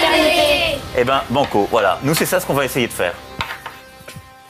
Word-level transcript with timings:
fraternité. 0.00 0.78
Eh 0.98 1.04
ben, 1.04 1.22
banco, 1.30 1.68
voilà. 1.70 1.98
Nous, 2.02 2.14
c'est 2.14 2.26
ça 2.26 2.40
ce 2.40 2.46
qu'on 2.46 2.54
va 2.54 2.64
essayer 2.64 2.86
de 2.86 2.92
faire. 2.92 3.14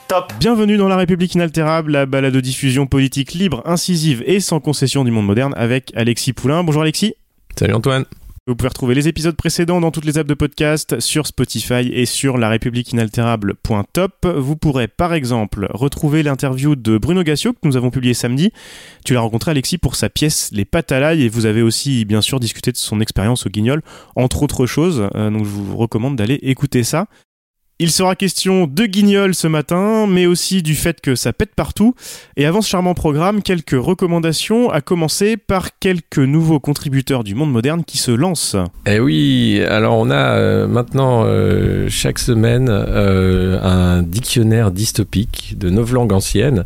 Top 0.07 0.31
Bienvenue 0.39 0.77
dans 0.77 0.89
La 0.89 0.97
République 0.97 1.35
inaltérable, 1.35 1.93
la 1.93 2.05
balade 2.05 2.33
de 2.33 2.41
diffusion 2.41 2.85
politique 2.85 3.33
libre, 3.33 3.61
incisive 3.65 4.23
et 4.25 4.39
sans 4.41 4.59
concession 4.59 5.05
du 5.05 5.11
monde 5.11 5.25
moderne 5.25 5.53
avec 5.55 5.93
Alexis 5.95 6.33
Poulain. 6.33 6.63
Bonjour 6.63 6.81
Alexis. 6.81 7.15
Salut 7.57 7.73
Antoine. 7.73 8.05
Vous 8.47 8.55
pouvez 8.55 8.69
retrouver 8.69 8.95
les 8.95 9.07
épisodes 9.07 9.35
précédents 9.35 9.79
dans 9.79 9.91
toutes 9.91 10.05
les 10.05 10.17
apps 10.17 10.27
de 10.27 10.33
podcast, 10.33 10.99
sur 10.99 11.27
Spotify 11.27 11.91
et 11.93 12.07
sur 12.07 12.39
la 12.39 12.51
inaltérable.top. 12.55 14.25
Vous 14.25 14.55
pourrez 14.55 14.87
par 14.87 15.13
exemple 15.13 15.67
retrouver 15.69 16.23
l'interview 16.23 16.75
de 16.75 16.97
Bruno 16.97 17.21
Gassio 17.21 17.53
que 17.53 17.59
nous 17.65 17.77
avons 17.77 17.91
publié 17.91 18.15
samedi. 18.15 18.51
Tu 19.05 19.13
l'as 19.13 19.19
rencontré 19.19 19.51
Alexis 19.51 19.77
pour 19.77 19.93
sa 19.93 20.09
pièce 20.09 20.49
Les 20.53 20.65
pâtes 20.65 20.91
à 20.91 20.99
l'ail 20.99 21.21
et 21.21 21.29
vous 21.29 21.45
avez 21.45 21.61
aussi 21.61 22.03
bien 22.03 22.21
sûr 22.21 22.39
discuté 22.39 22.71
de 22.71 22.77
son 22.77 22.99
expérience 22.99 23.45
au 23.45 23.49
Guignol, 23.51 23.83
entre 24.15 24.41
autres 24.41 24.65
choses. 24.65 25.07
Euh, 25.13 25.29
donc 25.29 25.45
je 25.45 25.49
vous 25.51 25.77
recommande 25.77 26.15
d'aller 26.15 26.39
écouter 26.41 26.83
ça. 26.83 27.05
Il 27.83 27.89
sera 27.89 28.15
question 28.15 28.67
de 28.67 28.85
Guignol 28.85 29.33
ce 29.33 29.47
matin, 29.47 30.05
mais 30.05 30.27
aussi 30.27 30.61
du 30.61 30.75
fait 30.75 31.01
que 31.01 31.15
ça 31.15 31.33
pète 31.33 31.55
partout. 31.55 31.95
Et 32.37 32.45
avant 32.45 32.61
ce 32.61 32.69
charmant 32.69 32.93
programme, 32.93 33.41
quelques 33.41 33.71
recommandations, 33.71 34.69
à 34.69 34.81
commencer 34.81 35.35
par 35.35 35.79
quelques 35.79 36.19
nouveaux 36.19 36.59
contributeurs 36.59 37.23
du 37.23 37.33
monde 37.33 37.51
moderne 37.51 37.83
qui 37.83 37.97
se 37.97 38.11
lancent. 38.11 38.55
Eh 38.85 38.99
oui, 38.99 39.63
alors 39.67 39.97
on 39.97 40.11
a 40.11 40.35
euh, 40.35 40.67
maintenant 40.67 41.23
euh, 41.25 41.87
chaque 41.89 42.19
semaine 42.19 42.67
euh, 42.69 43.59
un 43.63 44.03
dictionnaire 44.03 44.69
dystopique 44.69 45.55
de 45.57 45.71
neuf 45.71 45.91
langues 45.91 46.13
anciennes 46.13 46.65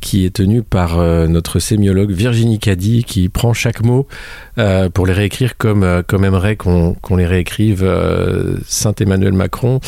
qui 0.00 0.24
est 0.24 0.36
tenu 0.36 0.62
par 0.62 0.96
notre 1.28 1.58
sémiologue 1.58 2.12
Virginie 2.12 2.58
Caddy 2.58 3.04
qui 3.04 3.28
prend 3.28 3.52
chaque 3.52 3.82
mot 3.82 4.06
pour 4.94 5.06
les 5.06 5.12
réécrire 5.12 5.58
comme, 5.58 6.02
comme 6.06 6.24
aimerait 6.24 6.56
qu'on 6.56 7.16
les 7.16 7.26
réécrive 7.26 7.86
Saint 8.66 8.94
Emmanuel 8.98 9.34
Macron. 9.34 9.80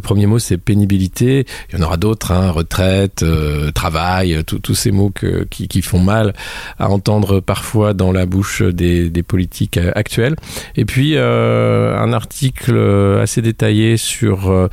Premier 0.00 0.26
mot, 0.26 0.38
c'est 0.38 0.56
pénibilité. 0.56 1.46
Il 1.70 1.78
y 1.78 1.82
en 1.82 1.86
aura 1.86 1.96
d'autres, 1.96 2.32
hein, 2.32 2.50
retraite, 2.50 3.22
euh, 3.22 3.70
travail, 3.70 4.34
euh, 4.34 4.42
tous 4.42 4.74
ces 4.74 4.90
mots 4.90 5.10
qui, 5.10 5.82
font 5.82 6.00
mal 6.00 6.34
à 6.78 6.90
entendre 6.90 7.40
parfois 7.40 7.92
dans 7.92 8.12
la 8.12 8.26
bouche 8.26 8.62
des, 8.62 9.10
politiques 9.22 9.78
euh, 9.78 9.92
actuels. 9.94 10.36
Et 10.76 10.84
puis, 10.84 11.16
un 11.16 12.12
article 12.12 12.76
assez 13.20 13.42
détaillé 13.42 13.96
sur 13.96 14.68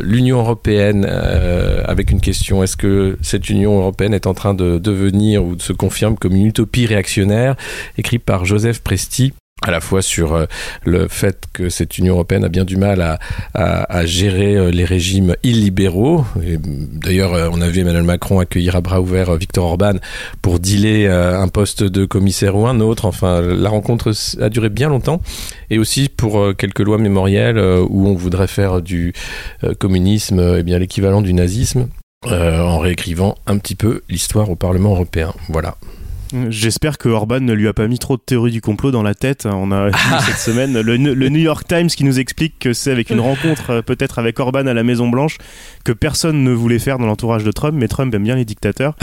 l'Union 0.00 0.38
européenne 0.40 1.04
avec 1.04 2.10
une 2.10 2.20
question. 2.20 2.62
Est-ce 2.62 2.76
que 2.76 3.18
cette 3.22 3.48
Union 3.48 3.78
européenne 3.78 4.14
est 4.14 4.26
en 4.26 4.34
train 4.34 4.54
de 4.54 4.78
devenir 4.78 5.44
ou 5.44 5.56
de 5.56 5.62
se 5.62 5.72
confirme 5.72 6.16
comme 6.16 6.34
une 6.34 6.46
utopie 6.46 6.86
réactionnaire? 6.86 7.56
Écrit 7.98 8.18
par 8.18 8.44
Joseph 8.44 8.80
Presti 8.80 9.32
à 9.64 9.70
la 9.70 9.80
fois 9.80 10.02
sur 10.02 10.34
euh, 10.34 10.46
le 10.84 11.08
fait 11.08 11.44
que 11.52 11.68
cette 11.68 11.96
Union 11.98 12.14
européenne 12.14 12.44
a 12.44 12.48
bien 12.48 12.64
du 12.64 12.76
mal 12.76 13.18
à, 13.54 14.06
gérer 14.06 14.56
euh, 14.56 14.70
les 14.70 14.84
régimes 14.84 15.36
illibéraux. 15.42 16.24
D'ailleurs, 16.36 17.32
euh, 17.32 17.48
on 17.50 17.60
a 17.60 17.68
vu 17.68 17.80
Emmanuel 17.80 18.02
Macron 18.02 18.40
accueillir 18.40 18.76
à 18.76 18.80
bras 18.80 19.00
ouverts 19.00 19.34
Victor 19.36 19.64
Orban 19.64 19.94
pour 20.42 20.60
dealer 20.60 21.06
un 21.08 21.48
poste 21.48 21.82
de 21.82 22.04
commissaire 22.04 22.56
ou 22.56 22.66
un 22.66 22.80
autre. 22.80 23.06
Enfin, 23.06 23.40
la 23.40 23.70
rencontre 23.70 24.12
a 24.40 24.48
duré 24.48 24.68
bien 24.68 24.88
longtemps. 24.88 25.20
Et 25.70 25.78
aussi 25.78 26.08
pour 26.08 26.54
quelques 26.56 26.80
lois 26.80 26.98
mémorielles 26.98 27.58
où 27.58 28.06
on 28.06 28.14
voudrait 28.14 28.46
faire 28.46 28.82
du 28.82 29.12
communisme 29.78 30.58
eh 30.58 30.78
l'équivalent 30.78 31.22
du 31.22 31.32
nazisme 31.32 31.88
en 32.26 32.78
réécrivant 32.78 33.36
un 33.46 33.58
petit 33.58 33.74
peu 33.74 34.02
l'histoire 34.08 34.50
au 34.50 34.56
Parlement 34.56 34.90
européen. 34.90 35.32
Voilà. 35.48 35.76
J'espère 36.48 36.98
que 36.98 37.08
Orban 37.08 37.40
ne 37.40 37.52
lui 37.52 37.68
a 37.68 37.72
pas 37.72 37.86
mis 37.86 37.98
trop 37.98 38.16
de 38.16 38.22
théories 38.22 38.50
du 38.50 38.60
complot 38.60 38.90
dans 38.90 39.02
la 39.02 39.14
tête. 39.14 39.46
On 39.46 39.70
a 39.70 39.90
cette 40.26 40.38
semaine 40.38 40.80
le, 40.80 40.96
New 40.96 41.40
York 41.40 41.66
Times 41.68 41.86
qui 41.86 42.04
nous 42.04 42.18
explique 42.18 42.58
que 42.58 42.72
c'est 42.72 42.90
avec 42.90 43.10
une 43.10 43.20
rencontre 43.20 43.70
euh, 43.70 43.82
peut-être 43.82 44.18
avec 44.18 44.40
Orban 44.40 44.66
à 44.66 44.74
la 44.74 44.82
Maison 44.82 45.08
Blanche 45.08 45.38
que 45.84 45.92
personne 45.92 46.42
ne 46.42 46.50
voulait 46.50 46.78
faire 46.78 46.98
dans 46.98 47.06
l'entourage 47.06 47.44
de 47.44 47.52
Trump, 47.52 47.76
mais 47.78 47.88
Trump 47.88 48.12
aime 48.14 48.24
bien 48.24 48.34
les 48.34 48.44
dictateurs. 48.44 48.96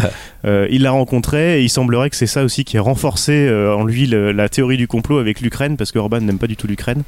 Euh, 0.45 0.67
il 0.71 0.81
l'a 0.81 0.91
rencontré 0.91 1.59
et 1.59 1.63
il 1.63 1.69
semblerait 1.69 2.09
que 2.09 2.15
c'est 2.15 2.27
ça 2.27 2.43
aussi 2.43 2.65
qui 2.65 2.77
a 2.77 2.81
renforcé 2.81 3.47
euh, 3.47 3.75
en 3.75 3.85
lui 3.85 4.07
la 4.07 4.49
théorie 4.49 4.77
du 4.77 4.87
complot 4.87 5.19
avec 5.19 5.41
l'Ukraine 5.41 5.77
parce 5.77 5.91
que 5.91 5.99
Orban 5.99 6.21
n'aime 6.21 6.39
pas 6.39 6.47
du 6.47 6.57
tout 6.57 6.67
l'Ukraine. 6.67 7.03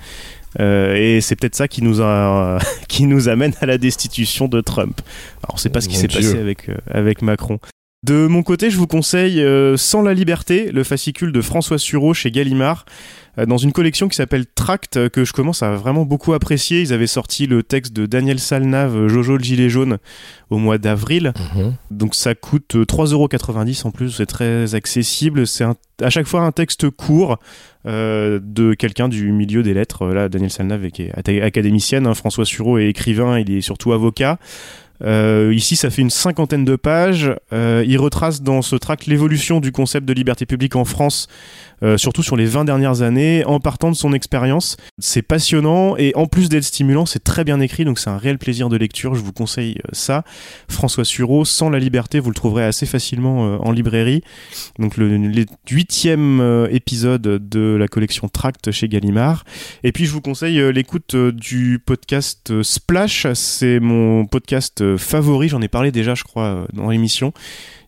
et 0.59 1.19
c'est 1.21 1.35
peut-être 1.35 1.55
ça 1.55 1.67
qui 1.67 1.83
nous, 1.83 2.01
a, 2.01 2.59
qui 2.87 3.07
nous 3.07 3.27
amène 3.27 3.53
à 3.61 3.65
la 3.65 3.77
destitution 3.77 4.47
de 4.47 4.61
Trump. 4.61 5.01
Alors 5.43 5.53
on 5.53 5.55
ne 5.55 5.59
sait 5.59 5.69
pas 5.69 5.81
ce 5.81 5.89
qui 5.89 5.95
s'est 5.95 6.07
passé 6.07 6.37
avec, 6.37 6.69
avec 6.89 7.21
Macron. 7.21 7.59
De 8.03 8.27
mon 8.27 8.43
côté, 8.43 8.69
je 8.69 8.77
vous 8.77 8.85
conseille 8.85 9.41
euh, 9.41 9.77
Sans 9.77 10.01
la 10.01 10.13
liberté, 10.13 10.71
le 10.73 10.83
fascicule 10.83 11.31
de 11.31 11.39
François 11.39 11.77
Sureau 11.77 12.13
chez 12.13 12.31
Gallimard, 12.31 12.83
euh, 13.37 13.45
dans 13.45 13.57
une 13.57 13.71
collection 13.71 14.09
qui 14.09 14.17
s'appelle 14.17 14.45
Tract, 14.45 14.97
euh, 14.97 15.07
que 15.07 15.23
je 15.23 15.31
commence 15.31 15.63
à 15.63 15.71
vraiment 15.71 16.03
beaucoup 16.03 16.33
apprécier. 16.33 16.81
Ils 16.81 16.91
avaient 16.91 17.07
sorti 17.07 17.47
le 17.47 17.63
texte 17.63 17.93
de 17.93 18.05
Daniel 18.05 18.39
Salnave, 18.39 19.07
Jojo 19.07 19.37
le 19.37 19.43
gilet 19.43 19.69
jaune, 19.69 19.99
au 20.49 20.57
mois 20.57 20.77
d'avril. 20.77 21.31
Mhm. 21.55 21.75
Donc 21.91 22.13
ça 22.13 22.35
coûte 22.35 22.75
3,90€ 22.75 23.87
en 23.87 23.91
plus, 23.91 24.09
c'est 24.11 24.25
très 24.25 24.75
accessible. 24.75 25.47
C'est 25.47 25.63
à 26.01 26.09
chaque 26.09 26.27
fois 26.27 26.41
un 26.41 26.51
texte 26.51 26.89
court 26.89 27.39
de 27.85 28.73
quelqu'un 28.75 29.09
du 29.09 29.33
milieu 29.33 29.61
des 29.61 29.73
lettres. 29.73 30.07
Là, 30.07 30.29
Daniel 30.29 30.51
Salnave 30.51 30.89
qui 30.89 31.03
est 31.03 31.41
académicienne, 31.41 32.07
hein. 32.07 32.13
François 32.13 32.45
Sureau 32.45 32.77
est 32.77 32.87
écrivain, 32.87 33.39
il 33.39 33.51
est 33.51 33.61
surtout 33.61 33.91
avocat. 33.91 34.39
Euh, 35.01 35.51
ici, 35.53 35.75
ça 35.75 35.89
fait 35.89 36.01
une 36.01 36.09
cinquantaine 36.09 36.65
de 36.65 36.75
pages. 36.75 37.33
Euh, 37.51 37.83
il 37.87 37.97
retrace 37.97 38.41
dans 38.41 38.61
ce 38.61 38.75
tract 38.75 39.05
l'évolution 39.05 39.59
du 39.59 39.71
concept 39.71 40.05
de 40.05 40.13
liberté 40.13 40.45
publique 40.45 40.75
en 40.75 40.85
France 40.85 41.27
euh, 41.83 41.97
surtout 41.97 42.23
sur 42.23 42.35
les 42.35 42.45
20 42.45 42.65
dernières 42.65 43.01
années, 43.01 43.43
en 43.45 43.59
partant 43.59 43.91
de 43.91 43.95
son 43.95 44.13
expérience. 44.13 44.77
C'est 44.99 45.21
passionnant 45.21 45.97
et 45.97 46.13
en 46.15 46.27
plus 46.27 46.49
d'être 46.49 46.63
stimulant, 46.63 47.05
c'est 47.05 47.23
très 47.23 47.43
bien 47.43 47.59
écrit, 47.59 47.85
donc 47.85 47.99
c'est 47.99 48.09
un 48.09 48.17
réel 48.17 48.37
plaisir 48.37 48.69
de 48.69 48.77
lecture. 48.77 49.15
Je 49.15 49.21
vous 49.21 49.33
conseille 49.33 49.77
euh, 49.85 49.89
ça. 49.91 50.23
François 50.69 51.05
Sureau, 51.05 51.45
Sans 51.45 51.69
la 51.69 51.79
liberté, 51.79 52.19
vous 52.19 52.29
le 52.29 52.35
trouverez 52.35 52.63
assez 52.63 52.85
facilement 52.85 53.45
euh, 53.45 53.57
en 53.57 53.71
librairie. 53.71 54.23
Donc 54.79 54.97
le, 54.97 55.45
huitième 55.69 56.67
épisode 56.71 57.21
de 57.21 57.75
la 57.75 57.87
collection 57.87 58.29
Tract 58.29 58.71
chez 58.71 58.87
Gallimard. 58.87 59.43
Et 59.83 59.91
puis 59.91 60.05
je 60.05 60.11
vous 60.11 60.21
conseille 60.21 60.71
l'écoute 60.71 61.15
du 61.15 61.79
podcast 61.83 62.61
Splash. 62.63 63.27
C'est 63.33 63.79
mon 63.79 64.25
podcast 64.25 64.97
favori. 64.97 65.49
J'en 65.49 65.61
ai 65.61 65.67
parlé 65.67 65.91
déjà, 65.91 66.15
je 66.15 66.23
crois, 66.23 66.67
dans 66.73 66.89
l'émission. 66.89 67.33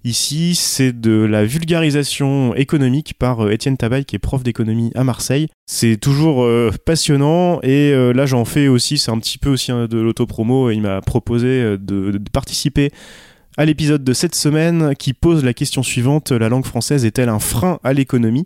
Ici, 0.06 0.54
c'est 0.54 0.94
de 0.94 1.24
la 1.24 1.46
vulgarisation 1.46 2.54
économique 2.54 3.16
par 3.18 3.44
euh, 3.44 3.50
Étienne 3.50 3.76
Tabaye, 3.76 4.06
qui 4.06 4.16
est 4.16 4.20
prof 4.20 4.44
d'économie 4.44 4.92
à 4.94 5.04
Marseille. 5.04 5.48
C'est 5.66 5.98
toujours 5.98 6.44
euh, 6.44 6.70
passionnant 6.86 7.60
et 7.64 7.92
euh, 7.92 8.14
là, 8.14 8.28
j'en 8.28 8.46
fais 8.46 8.68
aussi, 8.68 9.00
c'est 9.00 9.10
un 9.10 9.18
petit 9.18 9.40
peu 9.40 9.50
aussi 9.50 9.72
de 9.72 9.98
l'autopromo. 9.98 10.70
Il 10.70 10.82
m'a 10.82 11.02
proposé 11.02 11.76
de, 11.80 12.22
participer 12.32 12.92
à 13.58 13.66
l'épisode 13.66 14.04
de 14.04 14.14
cette 14.14 14.36
semaine 14.36 14.94
qui 14.96 15.14
pose 15.14 15.44
la 15.44 15.56
question 15.56 15.82
suivante 15.82 16.32
la 16.32 16.50
langue 16.50 16.66
française 16.66 17.04
est-elle 17.04 17.30
un 17.30 17.40
frein 17.40 17.80
à 17.84 17.92
l'économie? 17.92 18.46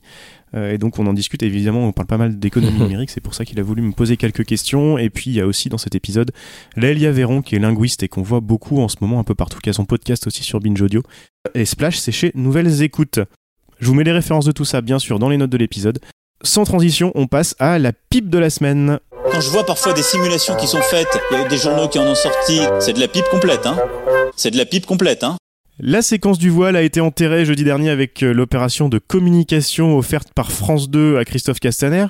Et 0.56 0.78
donc 0.78 1.00
on 1.00 1.08
en 1.08 1.14
discute 1.14 1.44
évidemment, 1.44 1.88
on 1.88 1.92
parle 1.92 2.08
pas 2.08 2.18
mal 2.18 2.40
d'économie 2.40 2.80
numérique, 2.80 3.10
c'est 3.10 3.22
pour 3.22 3.34
ça 3.34 3.46
qu'il 3.46 3.60
a 3.60 3.64
voulu 3.64 3.82
me 3.82 3.92
poser 3.92 4.18
quelques 4.18 4.46
questions. 4.46 4.98
Et 4.98 5.10
puis 5.10 5.32
il 5.32 5.34
y 5.34 5.42
a 5.42 5.48
aussi 5.48 5.70
dans 5.70 5.78
cet 5.78 5.96
épisode 5.96 6.32
Lélia 6.76 7.12
Véron 7.12 7.42
qui 7.42 7.56
est 7.56 7.60
linguiste 7.60 8.04
et 8.04 8.08
qu'on 8.08 8.22
voit 8.24 8.40
beaucoup 8.40 8.80
en 8.80 8.88
ce 8.88 8.98
moment 9.02 9.20
un 9.20 9.24
peu 9.24 9.36
partout, 9.36 9.60
qui 9.60 9.70
a 9.70 9.74
son 9.74 9.86
podcast 9.86 10.28
aussi 10.28 10.44
sur 10.44 10.60
Binge 10.60 10.82
Audio. 10.82 11.04
Et 11.54 11.66
Splash 11.66 11.98
c'est 11.98 12.12
chez 12.12 12.32
Nouvelles 12.36 12.82
Écoutes. 12.82 13.20
Je 13.80 13.88
vous 13.88 13.94
mets 13.94 14.04
les 14.04 14.12
références 14.12 14.46
de 14.46 14.52
tout 14.52 14.66
ça 14.66 14.82
bien 14.82 15.00
sûr 15.00 15.20
dans 15.20 15.30
les 15.30 15.38
notes 15.38 15.50
de 15.50 15.58
l'épisode. 15.58 16.00
Sans 16.42 16.64
transition, 16.64 17.12
on 17.16 17.28
passe 17.28 17.54
à 17.60 17.80
la 17.80 17.92
pipe 17.92 18.30
de 18.30 18.38
la 18.38 18.50
semaine. 18.50 19.00
Quand 19.32 19.42
je 19.42 19.50
vois 19.50 19.66
parfois 19.66 19.94
des 19.94 20.02
simulations 20.02 20.56
qui 20.56 20.68
sont 20.68 20.82
faites, 20.82 21.20
il 21.32 21.38
y 21.38 21.42
a 21.42 21.48
des 21.48 21.58
journaux 21.58 21.90
qui 21.90 22.00
en 22.00 22.08
ont 22.08 22.16
sorti, 22.16 22.62
c'est 22.80 22.94
de 22.94 23.00
la 23.00 23.10
pipe 23.10 23.26
complète, 23.30 23.66
hein. 23.66 23.78
C'est 24.38 24.52
de 24.52 24.58
la 24.58 24.66
pipe 24.66 24.86
complète, 24.86 25.24
hein. 25.24 25.36
La 25.82 26.02
séquence 26.02 26.40
du 26.40 26.50
voile 26.50 26.76
a 26.76 26.82
été 26.82 27.00
enterrée 27.00 27.46
jeudi 27.46 27.64
dernier 27.64 27.90
avec 27.90 28.22
euh, 28.22 28.34
l'opération 28.34 28.90
de 28.90 29.00
communication 29.00 29.98
offerte 29.98 30.34
par 30.36 30.52
France 30.52 30.90
2 30.90 31.18
à 31.18 31.24
Christophe 31.24 31.62
Castaner. 31.62 32.08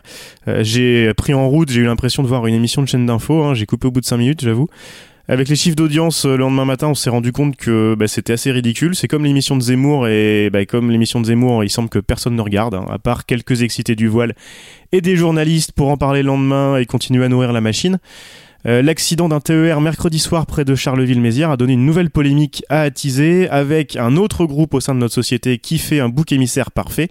Euh, 0.48 0.64
j'ai 0.64 1.14
pris 1.14 1.36
en 1.36 1.48
route, 1.48 1.70
j'ai 1.70 1.82
eu 1.82 1.86
l'impression 1.86 2.24
de 2.24 2.28
voir 2.28 2.48
une 2.48 2.56
émission 2.56 2.82
de 2.82 2.88
chaîne 2.88 3.06
d'info, 3.06 3.44
hein. 3.44 3.54
j'ai 3.54 3.68
coupé 3.68 3.86
au 3.86 3.92
bout 3.92 4.02
de 4.02 4.08
5 4.08 4.18
minutes, 4.18 4.42
j'avoue. 4.42 4.68
Avec 5.28 5.50
les 5.50 5.56
chiffres 5.56 5.76
d'audience 5.76 6.26
euh, 6.26 6.32
le 6.32 6.38
lendemain 6.38 6.66
matin, 6.66 6.88
on 6.88 6.96
s'est 6.96 7.12
rendu 7.12 7.32
compte 7.32 7.58
que 7.58 7.94
bah, 7.94 8.08
c'était 8.08 8.34
assez 8.34 8.52
ridicule. 8.52 8.96
C'est 8.96 9.08
comme 9.08 9.24
l'émission 9.24 9.56
de 9.56 9.62
Zemmour 9.62 10.08
et 10.08 10.50
bah, 10.52 10.66
comme 10.66 10.90
l'émission 10.90 11.22
de 11.22 11.28
Zemmour, 11.28 11.64
il 11.64 11.70
semble 11.70 11.90
que 11.90 12.00
personne 12.00 12.36
ne 12.36 12.42
regarde, 12.42 12.74
hein, 12.74 12.88
à 12.90 12.98
part 12.98 13.28
quelques 13.28 13.62
excités 13.62 13.96
du 13.96 14.08
voile 14.08 14.34
et 14.92 15.02
des 15.02 15.16
journalistes 15.16 15.74
pour 15.74 15.90
en 15.90 15.98
parler 15.98 16.24
le 16.24 16.28
lendemain 16.30 16.78
et 16.78 16.88
continuer 16.88 17.24
à 17.24 17.30
nourrir 17.30 17.54
la 17.54 17.62
machine. 17.62 18.00
Euh, 18.66 18.82
L'accident 18.82 19.30
d'un 19.30 19.40
TER 19.40 19.80
mercredi 19.80 20.20
soir 20.20 20.46
près 20.46 20.66
de 20.66 20.76
Charleville-Mézières 20.76 21.52
a 21.52 21.58
donné 21.58 21.74
une 21.74 21.86
nouvelle 21.86 22.10
polémique 22.10 22.64
à 22.70 22.82
attiser 22.82 23.50
avec 23.50 23.96
un 23.96 24.18
autre 24.18 24.46
groupe 24.46 24.74
au 24.74 24.82
sein 24.82 24.94
de 24.94 25.00
notre 25.00 25.14
société 25.14 25.58
qui 25.60 25.78
fait 25.78 26.02
un 26.02 26.10
bouc 26.10 26.32
émissaire 26.34 26.72
parfait, 26.72 27.10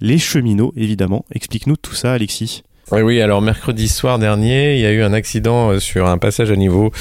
les 0.00 0.18
cheminots 0.18 0.74
évidemment. 0.76 1.24
Explique-nous 1.34 1.76
tout 1.76 1.94
ça 1.94 2.12
Alexis. 2.12 2.62
Oui, 2.90 3.00
oui, 3.00 3.20
alors 3.22 3.40
mercredi 3.40 3.88
soir 3.88 4.18
dernier, 4.18 4.74
il 4.74 4.80
y 4.82 4.86
a 4.86 4.92
eu 4.92 5.02
un 5.02 5.14
accident 5.14 5.70
euh, 5.70 5.78
sur 5.78 6.08
un 6.08 6.18
passage 6.18 6.50
à 6.50 6.56
niveau 6.56 6.92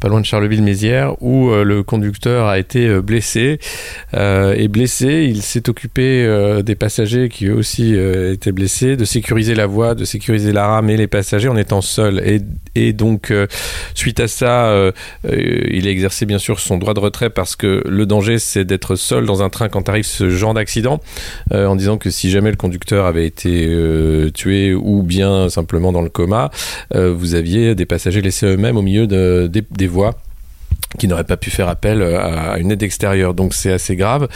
pas 0.00 0.08
loin 0.08 0.20
de 0.20 0.26
Charleville-Mézières 0.26 1.20
où 1.20 1.50
euh, 1.50 1.64
le 1.64 1.82
conducteur 1.82 2.46
a 2.46 2.58
été 2.58 2.86
euh, 2.86 3.02
blessé. 3.02 3.58
et 4.14 4.68
blessé, 4.68 5.26
il 5.28 5.42
s'est 5.42 5.68
occupé 5.68 6.26
des 6.64 6.74
passagers 6.74 7.28
qui 7.28 7.46
eux 7.46 7.54
aussi 7.54 7.94
étaient 7.94 8.52
blessés, 8.52 8.96
de 8.96 9.04
sécuriser 9.04 9.54
la 9.54 9.66
voie, 9.66 9.94
de 9.94 10.04
sécuriser 10.04 10.52
la 10.52 10.66
rame 10.66 10.90
et 10.90 10.96
les 10.96 11.06
passagers 11.06 11.48
en 11.48 11.56
étant 11.56 11.80
seul. 11.80 12.22
Et, 12.74 12.92
donc, 12.92 13.32
suite 13.94 14.20
à 14.20 14.28
ça, 14.28 14.92
il 15.24 15.86
a 15.86 15.90
exercé 15.90 16.26
bien 16.26 16.38
sûr 16.38 16.60
son 16.60 16.78
droit 16.78 16.94
de 16.94 17.00
retrait 17.00 17.30
parce 17.30 17.56
que 17.56 17.82
le 17.86 18.06
danger, 18.06 18.38
c'est 18.38 18.64
d'être 18.64 18.96
seul 18.96 19.26
dans 19.26 19.42
un 19.42 19.50
train 19.50 19.68
quand 19.68 19.88
arrive 19.88 20.06
ce 20.06 20.30
genre 20.30 20.54
d'accident, 20.54 21.00
en 21.52 21.76
disant 21.76 21.98
que 21.98 22.10
si 22.10 22.30
jamais 22.30 22.50
le 22.50 22.56
conducteur 22.56 23.06
avait 23.06 23.26
été 23.26 23.68
tué 24.34 24.74
ou 24.74 25.02
bien 25.02 25.48
simplement 25.48 25.92
dans 25.92 26.02
le 26.02 26.10
coma, 26.10 26.50
euh, 26.94 27.12
vous 27.12 27.34
aviez 27.34 27.74
des 27.74 27.86
passagers 27.86 28.20
laissés 28.20 28.46
eux-mêmes 28.46 28.76
au 28.76 28.82
milieu 28.82 29.06
de, 29.06 29.48
des 29.50 29.86
voies 29.88 30.14
qui 30.98 31.06
n'aurait 31.06 31.24
pas 31.24 31.36
pu 31.36 31.50
faire 31.50 31.68
appel 31.68 32.00
euh, 32.00 32.18
à 32.18 32.58
une 32.58 32.70
aide 32.72 32.82
extérieure. 32.82 33.34
Donc 33.34 33.52
c'est 33.52 33.72
assez 33.72 33.94
grave. 33.94 34.28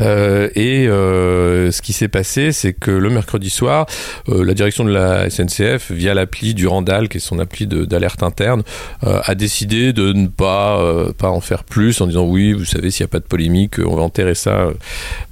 Euh, 0.00 0.48
et 0.54 0.88
euh, 0.88 1.70
ce 1.70 1.82
qui 1.82 1.92
s'est 1.92 2.08
passé, 2.08 2.52
c'est 2.52 2.72
que 2.72 2.90
le 2.90 3.10
mercredi 3.10 3.50
soir, 3.50 3.86
la 4.26 4.54
direction 4.54 4.84
de 4.84 4.90
la 4.90 5.28
SNCF, 5.28 5.90
via 5.90 6.14
l'appli 6.14 6.54
du 6.54 6.66
Randal, 6.66 7.08
qui 7.08 7.18
est 7.18 7.20
son 7.20 7.38
appli 7.38 7.66
d'alerte 7.66 8.22
interne, 8.22 8.62
a 9.02 9.34
décidé 9.34 9.92
de 9.92 10.12
ne 10.12 10.28
pas, 10.28 10.82
pas 11.18 11.30
en 11.30 11.40
faire 11.40 11.64
plus 11.64 12.00
en 12.00 12.06
disant 12.06 12.24
oui, 12.24 12.52
vous 12.52 12.64
savez, 12.64 12.90
s'il 12.90 13.04
n'y 13.04 13.08
a 13.08 13.12
pas 13.12 13.20
de 13.20 13.24
polémique, 13.24 13.78
on 13.78 13.96
va 13.96 14.02
enterrer 14.02 14.34
ça 14.34 14.68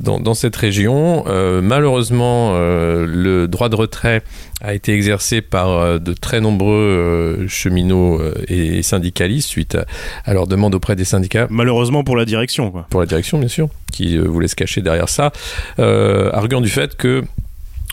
dans, 0.01 0.21
dans 0.21 0.35
cette 0.35 0.57
région. 0.57 1.25
malheureusement, 1.63 2.55
le 2.57 3.47
droit 3.47 3.69
de 3.69 3.77
retrait 3.77 4.23
a 4.63 4.73
été 4.75 4.95
exercé 4.95 5.43
par 5.43 6.01
de 6.01 6.13
très 6.15 6.41
nombreux 6.41 7.47
cheminots 7.49 8.21
et 8.49 8.83
syndicalistes 8.83 9.49
suite 9.49 9.77
à, 10.25 10.33
leur 10.33 10.47
demande 10.47 10.75
auprès 10.75 10.97
des 10.97 11.05
syndicats. 11.05 11.47
Malheureusement 11.51 12.05
pour 12.05 12.17
la 12.17 12.25
direction. 12.25 12.71
Quoi. 12.71 12.87
Pour 12.91 13.01
la 13.01 13.07
direction, 13.07 13.39
bien 13.39 13.49
sûr, 13.49 13.69
qui 13.93 14.17
euh, 14.17 14.23
voulait 14.23 14.49
se 14.49 14.57
cacher 14.57 14.83
derrière 14.83 15.09
ça, 15.09 15.33
euh, 15.79 16.31
arguant 16.33 16.61
du 16.61 16.69
fait 16.69 16.97
que 16.97 17.25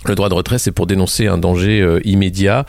le 0.07 0.15
droit 0.15 0.29
de 0.29 0.33
retrait, 0.33 0.59
c'est 0.59 0.71
pour 0.71 0.87
dénoncer 0.87 1.27
un 1.27 1.37
danger 1.37 1.81
euh, 1.81 1.99
immédiat 2.03 2.65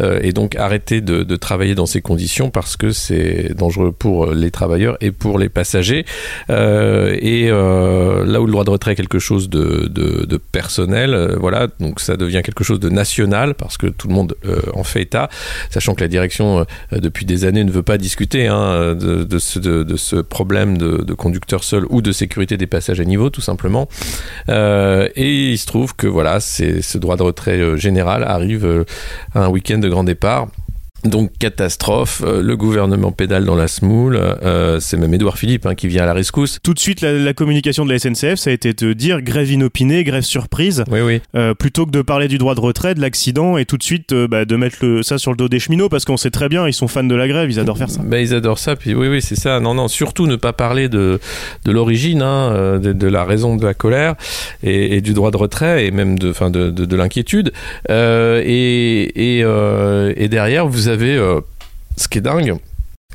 euh, 0.00 0.20
et 0.22 0.32
donc 0.32 0.56
arrêter 0.56 1.00
de, 1.00 1.22
de, 1.22 1.36
travailler 1.36 1.74
dans 1.74 1.86
ces 1.86 2.00
conditions 2.00 2.50
parce 2.50 2.76
que 2.76 2.90
c'est 2.90 3.54
dangereux 3.54 3.92
pour 3.92 4.26
les 4.26 4.50
travailleurs 4.50 4.96
et 5.00 5.10
pour 5.10 5.38
les 5.38 5.48
passagers. 5.48 6.04
Euh, 6.50 7.16
et 7.20 7.48
euh, 7.50 8.24
là 8.24 8.40
où 8.40 8.46
le 8.46 8.52
droit 8.52 8.64
de 8.64 8.70
retrait 8.70 8.92
est 8.92 8.96
quelque 8.96 9.18
chose 9.18 9.48
de, 9.48 9.88
de, 9.88 10.24
de 10.24 10.36
personnel, 10.36 11.14
euh, 11.14 11.36
voilà, 11.38 11.68
donc 11.80 12.00
ça 12.00 12.16
devient 12.16 12.42
quelque 12.44 12.64
chose 12.64 12.80
de 12.80 12.88
national 12.88 13.54
parce 13.54 13.76
que 13.76 13.86
tout 13.86 14.08
le 14.08 14.14
monde 14.14 14.34
euh, 14.46 14.60
en 14.74 14.84
fait 14.84 14.98
état, 14.98 15.28
sachant 15.70 15.94
que 15.94 16.00
la 16.00 16.08
direction 16.08 16.66
depuis 16.90 17.24
des 17.24 17.44
années 17.44 17.62
ne 17.62 17.70
veut 17.70 17.84
pas 17.84 17.98
discuter 17.98 18.48
hein, 18.48 18.96
de, 18.96 19.38
ce, 19.38 19.60
de, 19.60 19.96
ce 19.96 20.16
problème 20.16 20.76
de 20.76 21.14
conducteur 21.14 21.62
seul 21.62 21.84
ou 21.88 22.02
de 22.02 22.10
sécurité 22.10 22.56
des 22.56 22.66
passages 22.66 22.98
à 22.98 23.04
niveau, 23.04 23.30
tout 23.30 23.40
simplement. 23.40 23.88
et 24.48 25.50
il 25.52 25.56
se 25.56 25.66
trouve 25.66 25.94
que 25.94 26.08
voilà, 26.08 26.40
c'est 26.40 26.77
ce 26.82 26.98
droit 26.98 27.16
de 27.16 27.22
retrait 27.22 27.58
euh, 27.58 27.76
général 27.76 28.24
arrive 28.24 28.64
euh, 28.64 28.84
à 29.34 29.44
un 29.44 29.48
week-end 29.48 29.78
de 29.78 29.88
grand 29.88 30.04
départ 30.04 30.48
donc 31.04 31.30
catastrophe, 31.38 32.22
euh, 32.24 32.42
le 32.42 32.56
gouvernement 32.56 33.12
pédale 33.12 33.44
dans 33.44 33.54
la 33.54 33.68
smoule, 33.68 34.16
euh, 34.16 34.80
c'est 34.80 34.96
même 34.96 35.14
Édouard 35.14 35.38
Philippe 35.38 35.64
hein, 35.66 35.76
qui 35.76 35.86
vient 35.86 36.02
à 36.02 36.06
la 36.06 36.12
rescousse. 36.12 36.58
Tout 36.62 36.74
de 36.74 36.78
suite, 36.80 37.02
la, 37.02 37.12
la, 37.12 37.32
communication 37.34 37.84
de 37.84 37.92
la 37.92 37.98
SNCF, 38.00 38.34
ça 38.34 38.50
a 38.50 38.52
été 38.52 38.72
de 38.72 38.92
dire 38.94 39.22
grève 39.22 39.50
inopinée, 39.50 40.02
grève 40.02 40.24
surprise, 40.24 40.82
oui, 40.90 41.00
oui. 41.00 41.20
Euh, 41.36 41.54
plutôt 41.54 41.86
que 41.86 41.92
de 41.92 42.02
parler 42.02 42.26
du 42.26 42.38
droit 42.38 42.56
de 42.56 42.60
retrait, 42.60 42.94
de 42.96 43.00
l'accident, 43.00 43.58
et 43.58 43.64
tout 43.64 43.76
de 43.76 43.82
suite 43.84 44.12
euh, 44.12 44.26
bah, 44.26 44.44
de 44.44 44.56
mettre 44.56 44.78
le, 44.82 45.04
ça 45.04 45.18
sur 45.18 45.30
le 45.30 45.36
dos 45.36 45.48
des 45.48 45.60
cheminots, 45.60 45.88
parce 45.88 46.04
qu'on 46.04 46.16
sait 46.16 46.30
très 46.30 46.48
bien, 46.48 46.66
ils 46.66 46.72
sont 46.72 46.88
fans 46.88 47.04
de 47.04 47.14
la 47.14 47.28
grève, 47.28 47.48
ils 47.48 47.60
adorent 47.60 47.78
faire 47.78 47.90
ça. 47.90 48.00
Bah, 48.04 48.20
ils 48.20 48.34
adorent 48.34 48.58
ça, 48.58 48.74
puis 48.74 48.94
oui, 48.94 49.06
oui, 49.06 49.22
c'est 49.22 49.36
ça. 49.36 49.60
Non, 49.60 49.74
non, 49.74 49.86
surtout 49.86 50.26
ne 50.26 50.36
pas 50.36 50.52
parler 50.52 50.88
de, 50.88 51.20
de 51.64 51.72
l'origine, 51.72 52.22
hein, 52.22 52.52
euh, 52.52 52.78
de, 52.80 52.92
de, 52.92 53.06
la 53.06 53.24
raison 53.24 53.54
de 53.54 53.64
la 53.64 53.74
colère, 53.74 54.16
et, 54.64 54.96
et, 54.96 55.00
du 55.00 55.14
droit 55.14 55.30
de 55.30 55.36
retrait, 55.36 55.86
et 55.86 55.92
même 55.92 56.18
de, 56.18 56.32
de, 56.32 56.70
de, 56.70 56.84
de 56.84 56.96
l'inquiétude. 56.96 57.52
et, 57.88 59.38
et, 59.38 59.44
et 60.16 60.28
derrière, 60.28 60.66
vous 60.66 60.87
avez 60.88 61.16
euh, 61.16 61.40
ce 61.96 62.08
qui 62.08 62.18
est 62.18 62.22
dingue, 62.22 62.56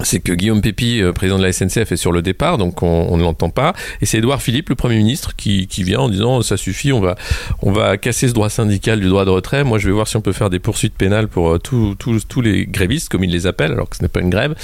c'est 0.01 0.21
que 0.21 0.33
Guillaume 0.33 0.61
Pépi, 0.61 1.03
euh, 1.03 1.13
président 1.13 1.37
de 1.37 1.43
la 1.43 1.53
SNCF, 1.53 1.91
est 1.91 1.97
sur 1.97 2.11
le 2.11 2.23
départ, 2.23 2.57
donc 2.57 2.81
on, 2.81 3.07
on 3.11 3.15
ne 3.15 3.21
l'entend 3.21 3.51
pas. 3.51 3.73
Et 4.01 4.07
c'est 4.07 4.17
Édouard 4.17 4.41
Philippe, 4.41 4.69
le 4.69 4.75
Premier 4.75 4.97
ministre, 4.97 5.35
qui, 5.35 5.67
qui, 5.67 5.83
vient 5.83 5.99
en 5.99 6.09
disant 6.09 6.41
ça 6.41 6.57
suffit, 6.57 6.91
on 6.91 6.99
va, 6.99 7.13
on 7.61 7.71
va 7.71 7.97
casser 7.97 8.27
ce 8.27 8.33
droit 8.33 8.49
syndical 8.49 8.99
du 8.99 9.07
droit 9.07 9.23
de 9.23 9.29
retrait. 9.29 9.63
Moi, 9.63 9.77
je 9.77 9.85
vais 9.85 9.93
voir 9.93 10.07
si 10.07 10.17
on 10.17 10.21
peut 10.21 10.31
faire 10.31 10.49
des 10.49 10.57
poursuites 10.57 10.95
pénales 10.95 11.27
pour 11.27 11.53
euh, 11.53 11.59
tous 11.59 12.41
les 12.41 12.65
grévistes, 12.65 13.09
comme 13.09 13.23
ils 13.23 13.29
les 13.29 13.45
appellent, 13.45 13.73
alors 13.73 13.87
que 13.87 13.95
ce 13.95 14.01
n'est 14.01 14.07
pas 14.07 14.21
une 14.21 14.31
grève. 14.31 14.55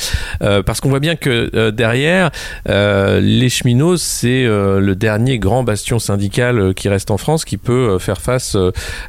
Euh, 0.41 0.63
parce 0.63 0.81
qu'on 0.81 0.89
voit 0.89 0.99
bien 0.99 1.15
que 1.15 1.51
euh, 1.53 1.69
derrière, 1.69 2.31
euh, 2.67 3.19
les 3.19 3.49
cheminots, 3.49 3.97
c'est 3.97 4.45
euh, 4.45 4.79
le 4.79 4.95
dernier 4.95 5.37
grand 5.37 5.63
bastion 5.63 5.99
syndical 5.99 6.73
qui 6.73 6.89
reste 6.89 7.11
en 7.11 7.17
France, 7.17 7.45
qui 7.45 7.57
peut 7.57 7.99
faire 7.99 8.19
face 8.19 8.57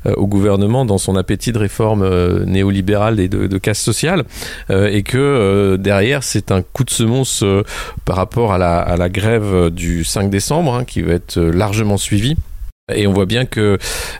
au 0.05 0.27
gouvernement 0.27 0.85
dans 0.85 0.99
son 0.99 1.17
appétit 1.17 1.53
de 1.53 1.59
réforme 1.59 2.45
néolibérale 2.45 3.21
et 3.21 3.29
de, 3.29 3.47
de 3.47 3.59
casse 3.59 3.81
sociale. 3.81 4.25
et 4.69 5.03
que 5.03 5.77
derrière, 5.81 6.10
c'est 6.21 6.51
un 6.51 6.63
coup 6.63 6.85
de 6.85 6.91
semonce 6.91 7.43
euh, 7.43 7.63
par 8.05 8.17
rapport 8.17 8.53
à 8.53 8.59
la, 8.59 9.09
grève 9.09 9.71
du 9.71 10.05
5 10.05 10.31
décembre, 10.31 10.75
hein, 10.75 10.85
qui 10.85 11.03
va 11.03 11.13
être 11.13 11.39
euh, 11.39 11.51
largement 11.53 11.97
suivie. 11.97 12.37
Et 12.95 13.07
on 13.07 13.13
voit 13.13 13.27
bien 13.27 13.45
que 13.45 13.79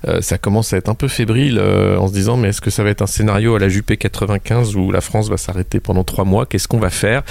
euh, 0.09 0.21
ça 0.21 0.39
commence 0.39 0.73
à 0.73 0.77
être 0.77 0.89
un 0.89 0.95
peu 0.95 1.09
fébrile 1.09 1.59
euh, 1.59 1.97
en 1.99 2.09
se 2.09 2.13
disant 2.13 2.37
mais 2.37 2.49
est-ce 2.49 2.61
que 2.61 2.71
ça 2.71 2.83
va 2.83 2.91
être 2.91 3.03
un 3.03 3.07
scénario 3.07 3.55
à 3.55 3.59
la 3.59 3.69
Juppé 3.69 3.97
95 3.97 4.77
où 4.77 4.91
la 4.93 5.01
France 5.01 5.29
va 5.29 5.37
s'arrêter 5.37 5.81
pendant 5.81 6.05
trois 6.05 6.25
mois? 6.25 6.47
Qu'est-ce 6.47 6.69
qu'on 6.69 6.79
va 6.79 6.91
faire? 6.91 7.23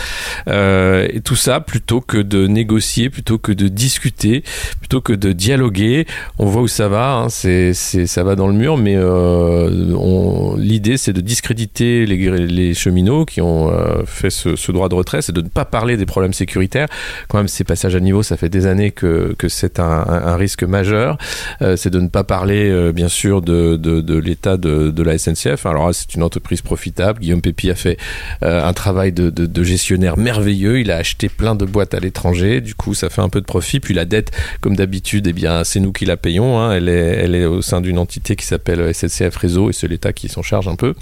Euh, 0.48 1.08
Et 1.12 1.22
tout 1.22 1.36
ça 1.36 1.60
plutôt 1.60 2.02
que 2.02 2.18
de 2.18 2.48
négocier, 2.48 3.10
plutôt 3.10 3.38
que 3.38 3.52
de 3.52 3.68
discuter, 3.68 4.44
plutôt 4.80 5.02
que 5.02 5.14
de 5.14 5.32
dialoguer. 5.32 6.06
On 6.38 6.46
voit 6.46 6.62
où 6.62 6.68
ça 6.68 6.88
va. 6.88 7.14
Hein, 7.14 7.30
c'est, 7.30 7.74
ça 7.74 8.24
va 8.24 8.36
dans 8.36 8.48
le 8.48 8.54
mur, 8.54 8.78
mais 8.78 8.96
euh, 8.96 10.56
l'idée 10.58 10.98
c'est 10.98 11.14
de 11.14 11.22
discréditer 11.22 12.06
les, 12.06 12.48
les 12.48 12.74
cheminots 12.74 13.26
qui 13.26 13.42
ont 13.42 13.72
euh, 13.72 14.04
fait 14.06 14.30
ce, 14.30 14.56
ce, 14.56 14.72
droit 14.72 14.90
de 14.90 14.96
retrait, 14.96 15.22
c'est 15.22 15.32
de 15.32 15.42
ne 15.42 15.48
pas 15.48 15.66
parler 15.66 15.98
des 15.98 16.06
problèmes 16.06 16.34
sécuritaires. 16.34 16.88
Quand 17.28 17.38
même, 17.38 17.48
ces 17.48 17.64
passages 17.64 17.96
à 17.96 18.00
niveau, 18.00 18.24
ça 18.24 18.38
fait 18.38 18.50
des 18.50 18.66
années 18.66 18.92
que, 18.92 19.36
que 19.38 19.50
c'est 19.50 19.80
un, 19.80 20.06
un, 20.08 20.36
risque 20.36 20.64
majeur 20.64 21.18
c'est 21.60 21.90
de 21.90 22.00
ne 22.00 22.08
pas 22.08 22.24
parler, 22.24 22.70
euh, 22.70 22.92
bien 22.92 23.08
sûr, 23.08 23.42
de, 23.42 24.20
l'état 24.20 24.58
de, 24.58 25.04
la 25.04 25.18
SNCF. 25.18 25.66
Alors 25.66 25.94
c'est 25.94 26.16
une 26.16 26.24
entreprise 26.24 26.62
profitable. 26.62 27.20
Guillaume 27.20 27.42
Pépi 27.42 27.70
a 27.70 27.76
fait 27.76 27.98
euh, 28.44 28.64
un 28.64 28.74
travail 28.74 29.12
de, 29.12 29.30
de, 29.30 29.64
gestionnaire 29.64 30.18
merveilleux. 30.18 30.80
Il 30.80 30.92
a 30.92 30.98
acheté 30.98 31.30
plein 31.30 31.56
de 31.56 31.66
boîtes 31.66 31.94
à 31.94 32.00
l'étranger. 32.00 32.62
Du 32.62 32.76
coup, 32.76 32.94
ça 32.94 33.10
fait 33.10 33.22
un 33.22 33.30
peu 33.30 33.42
de 33.42 33.46
profit. 33.46 33.80
Puis 33.80 33.94
la 33.94 34.06
dette, 34.06 34.32
comme 34.62 34.76
d'habitude, 34.76 35.28
eh 35.28 35.34
bien, 35.34 35.64
c'est 35.64 35.80
nous 35.80 35.92
qui 35.92 36.06
la 36.06 36.18
payons. 36.18 36.60
Hein. 36.60 36.74
Elle, 36.74 36.90
est, 36.90 37.46
au 37.46 37.62
sein 37.62 37.82
d'une 37.82 37.98
entité 37.98 38.36
qui 38.36 38.46
s'appelle 38.46 38.94
SNCF 38.94 39.36
Réseau 39.36 39.70
et 39.70 39.74
c'est 39.74 39.88
l'État 39.88 40.14
qui 40.14 40.28
s'en 40.28 40.42
charge 40.42 40.68
un 40.68 40.76
peu. 40.76 40.94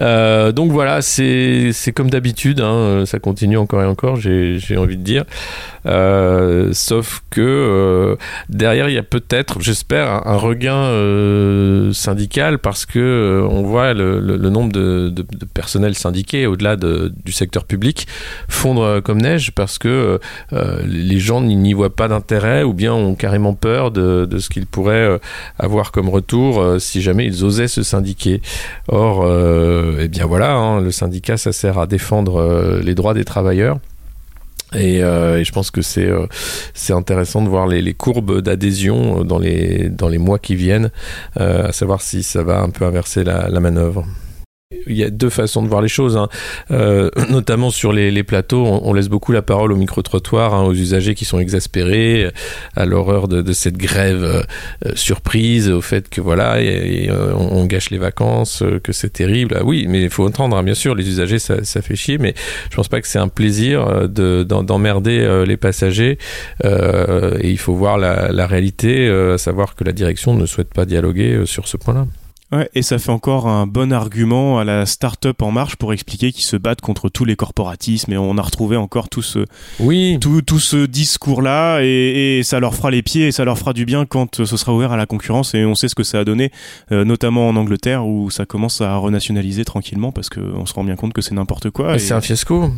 Euh, 0.00 0.52
donc 0.52 0.72
voilà, 0.72 1.02
c'est 1.02 1.72
comme 1.94 2.10
d'habitude. 2.10 2.60
Hein. 2.60 3.04
Ça 3.06 3.18
continue 3.18 3.58
encore 3.58 3.82
et 3.82 3.86
encore, 3.86 4.16
j'ai 4.16 4.76
envie 4.76 4.96
de 4.96 5.02
dire. 5.02 5.24
Euh, 5.88 6.70
sauf 6.72 7.22
que 7.30 7.40
euh, 7.40 8.16
derrière, 8.48 8.88
il 8.88 8.94
y 8.94 8.98
a 8.98 9.02
peut-être, 9.02 9.60
j'espère, 9.60 10.26
un, 10.26 10.36
regain 10.36 10.76
euh, 10.76 11.92
syndical 11.92 12.58
parce 12.58 12.86
que 12.86 13.46
on 13.50 13.62
voit 13.62 13.94
le, 13.94 14.20
nombre 14.50 14.72
de, 14.72 15.12
personnels 15.54 15.94
syndiqués 15.94 16.46
au-delà 16.46 16.76
de, 16.76 17.12
du 17.24 17.32
secteur 17.32 17.64
public 17.64 18.06
fondre 18.48 19.00
comme 19.00 19.20
neige 19.20 19.52
parce 19.52 19.78
que 19.78 20.20
les 20.84 21.18
gens 21.18 21.40
n'y 21.40 21.72
voient 21.72 21.94
pas 21.94 22.08
d'intérêt 22.08 22.62
ou 22.62 22.72
bien 22.72 22.92
ont 22.92 23.14
carrément 23.14 23.54
peur 23.54 23.90
de, 23.90 24.26
de 24.26 24.38
ce 24.38 24.48
qu'ils 24.48 24.66
pourraient 24.66 25.18
avoir 25.58 25.92
comme 25.92 26.08
retour 26.08 26.76
si 26.78 27.02
jamais 27.02 27.26
ils 27.26 27.44
osaient 27.44 27.68
se 27.68 27.82
syndiquer. 27.82 28.40
Or, 28.88 29.26
eh 30.00 30.08
bien 30.08 30.26
voilà, 30.26 30.52
hein, 30.52 30.80
le 30.80 30.90
syndicat, 30.90 31.36
ça 31.36 31.52
sert 31.52 31.78
à 31.78 31.86
défendre 31.86 32.80
les 32.82 32.94
droits 32.94 33.14
des 33.14 33.24
travailleurs. 33.24 33.78
Et, 34.74 35.02
euh, 35.02 35.38
et, 35.38 35.44
je 35.44 35.52
pense 35.52 35.70
que 35.70 35.80
c'est 35.82 36.08
euh, 36.08 36.26
intéressant 36.90 37.42
de 37.42 37.48
voir 37.48 37.66
les, 37.66 37.94
courbes 37.94 38.40
d'adhésion 38.40 39.24
dans 39.24 39.38
les 39.38 39.88
dans 39.88 40.08
les 40.08 40.18
mois 40.18 40.38
qui 40.38 40.54
viennent, 40.54 40.90
euh, 41.40 41.68
à 41.68 41.72
savoir 41.72 42.02
si 42.02 42.22
ça 42.22 42.42
va 42.42 42.60
un 42.60 42.70
peu 42.70 42.84
inverser 42.84 43.24
la 43.24 43.60
manœuvre. 43.60 44.04
Il 44.86 44.96
y 44.96 45.04
a 45.04 45.08
deux 45.08 45.30
façons 45.30 45.62
de 45.62 45.68
voir 45.68 45.80
les 45.80 45.88
choses, 45.88 46.16
hein. 46.16 46.28
euh, 46.70 47.10
notamment 47.30 47.70
sur 47.70 47.92
les, 47.92 48.10
les 48.10 48.22
plateaux. 48.22 48.66
On, 48.66 48.88
on, 48.88 48.92
laisse 48.92 49.08
beaucoup 49.08 49.32
la 49.32 49.42
parole 49.42 49.72
au 49.72 49.76
micro-trottoir, 49.76 50.54
hein, 50.54 50.64
aux 50.64 50.74
usagers 50.74 51.14
qui 51.14 51.24
sont 51.24 51.38
exaspérés 51.38 52.30
à 52.76 52.84
l'horreur 52.84 53.28
de, 53.28 53.40
de, 53.40 53.52
cette 53.52 53.78
grève 53.78 54.24
euh, 54.24 54.92
surprise, 54.94 55.70
au 55.70 55.80
fait 55.80 56.08
que 56.08 56.20
voilà, 56.20 56.60
et, 56.60 57.08
euh, 57.10 57.32
on, 57.34 57.64
gâche 57.66 57.90
les 57.90 57.98
vacances, 57.98 58.62
euh, 58.62 58.78
que 58.78 58.92
c'est 58.92 59.10
terrible. 59.10 59.56
Ah, 59.58 59.64
oui, 59.64 59.86
mais 59.88 60.02
il 60.02 60.10
faut 60.10 60.26
entendre, 60.26 60.56
hein, 60.56 60.62
bien 60.62 60.74
sûr, 60.74 60.94
les 60.94 61.08
usagers, 61.08 61.38
ça, 61.38 61.64
ça, 61.64 61.80
fait 61.80 61.96
chier, 61.96 62.18
mais 62.18 62.34
je 62.70 62.76
pense 62.76 62.88
pas 62.88 63.00
que 63.00 63.08
c'est 63.08 63.18
un 63.18 63.28
plaisir 63.28 63.86
euh, 63.86 64.44
d'emmerder 64.44 65.44
les 65.46 65.56
passagers. 65.56 66.18
et 66.64 67.50
il 67.50 67.58
faut 67.58 67.74
voir 67.74 67.98
la, 67.98 68.30
la 68.32 68.46
réalité, 68.46 69.08
à 69.08 69.38
savoir 69.38 69.74
que 69.74 69.84
la 69.84 69.92
direction 69.92 70.34
ne 70.34 70.46
souhaite 70.46 70.72
pas 70.72 70.84
dialoguer 70.84 71.42
sur 71.46 71.68
ce 71.68 71.76
point-là. 71.76 72.06
Ouais, 72.50 72.70
et 72.74 72.80
ça 72.80 72.98
fait 72.98 73.10
encore 73.10 73.46
un 73.46 73.66
bon 73.66 73.92
argument 73.92 74.58
à 74.58 74.64
la 74.64 74.86
start-up 74.86 75.42
en 75.42 75.50
marche 75.50 75.76
pour 75.76 75.92
expliquer 75.92 76.32
qu'ils 76.32 76.44
se 76.44 76.56
battent 76.56 76.80
contre 76.80 77.10
tous 77.10 77.26
les 77.26 77.36
corporatismes 77.36 78.10
et 78.10 78.16
on 78.16 78.38
a 78.38 78.42
retrouvé 78.42 78.78
encore 78.78 79.10
tout 79.10 79.20
ce, 79.20 79.40
oui. 79.80 80.16
tout, 80.18 80.40
tout 80.40 80.58
ce 80.58 80.86
discours-là 80.86 81.80
et, 81.82 82.38
et, 82.38 82.42
ça 82.42 82.58
leur 82.58 82.74
fera 82.74 82.90
les 82.90 83.02
pieds 83.02 83.26
et 83.26 83.32
ça 83.32 83.44
leur 83.44 83.58
fera 83.58 83.74
du 83.74 83.84
bien 83.84 84.06
quand 84.06 84.44
ce 84.46 84.56
sera 84.56 84.72
ouvert 84.72 84.92
à 84.92 84.96
la 84.96 85.04
concurrence 85.04 85.54
et 85.54 85.66
on 85.66 85.74
sait 85.74 85.88
ce 85.88 85.94
que 85.94 86.02
ça 86.02 86.20
a 86.20 86.24
donné, 86.24 86.50
euh, 86.90 87.04
notamment 87.04 87.50
en 87.50 87.56
Angleterre 87.56 88.06
où 88.06 88.30
ça 88.30 88.46
commence 88.46 88.80
à 88.80 88.96
renationaliser 88.96 89.66
tranquillement 89.66 90.10
parce 90.10 90.30
qu'on 90.30 90.64
se 90.64 90.72
rend 90.72 90.84
bien 90.84 90.96
compte 90.96 91.12
que 91.12 91.20
c'est 91.20 91.34
n'importe 91.34 91.68
quoi. 91.68 91.96
Et... 91.96 91.98
C'est 91.98 92.14
un 92.14 92.22
fiasco. 92.22 92.70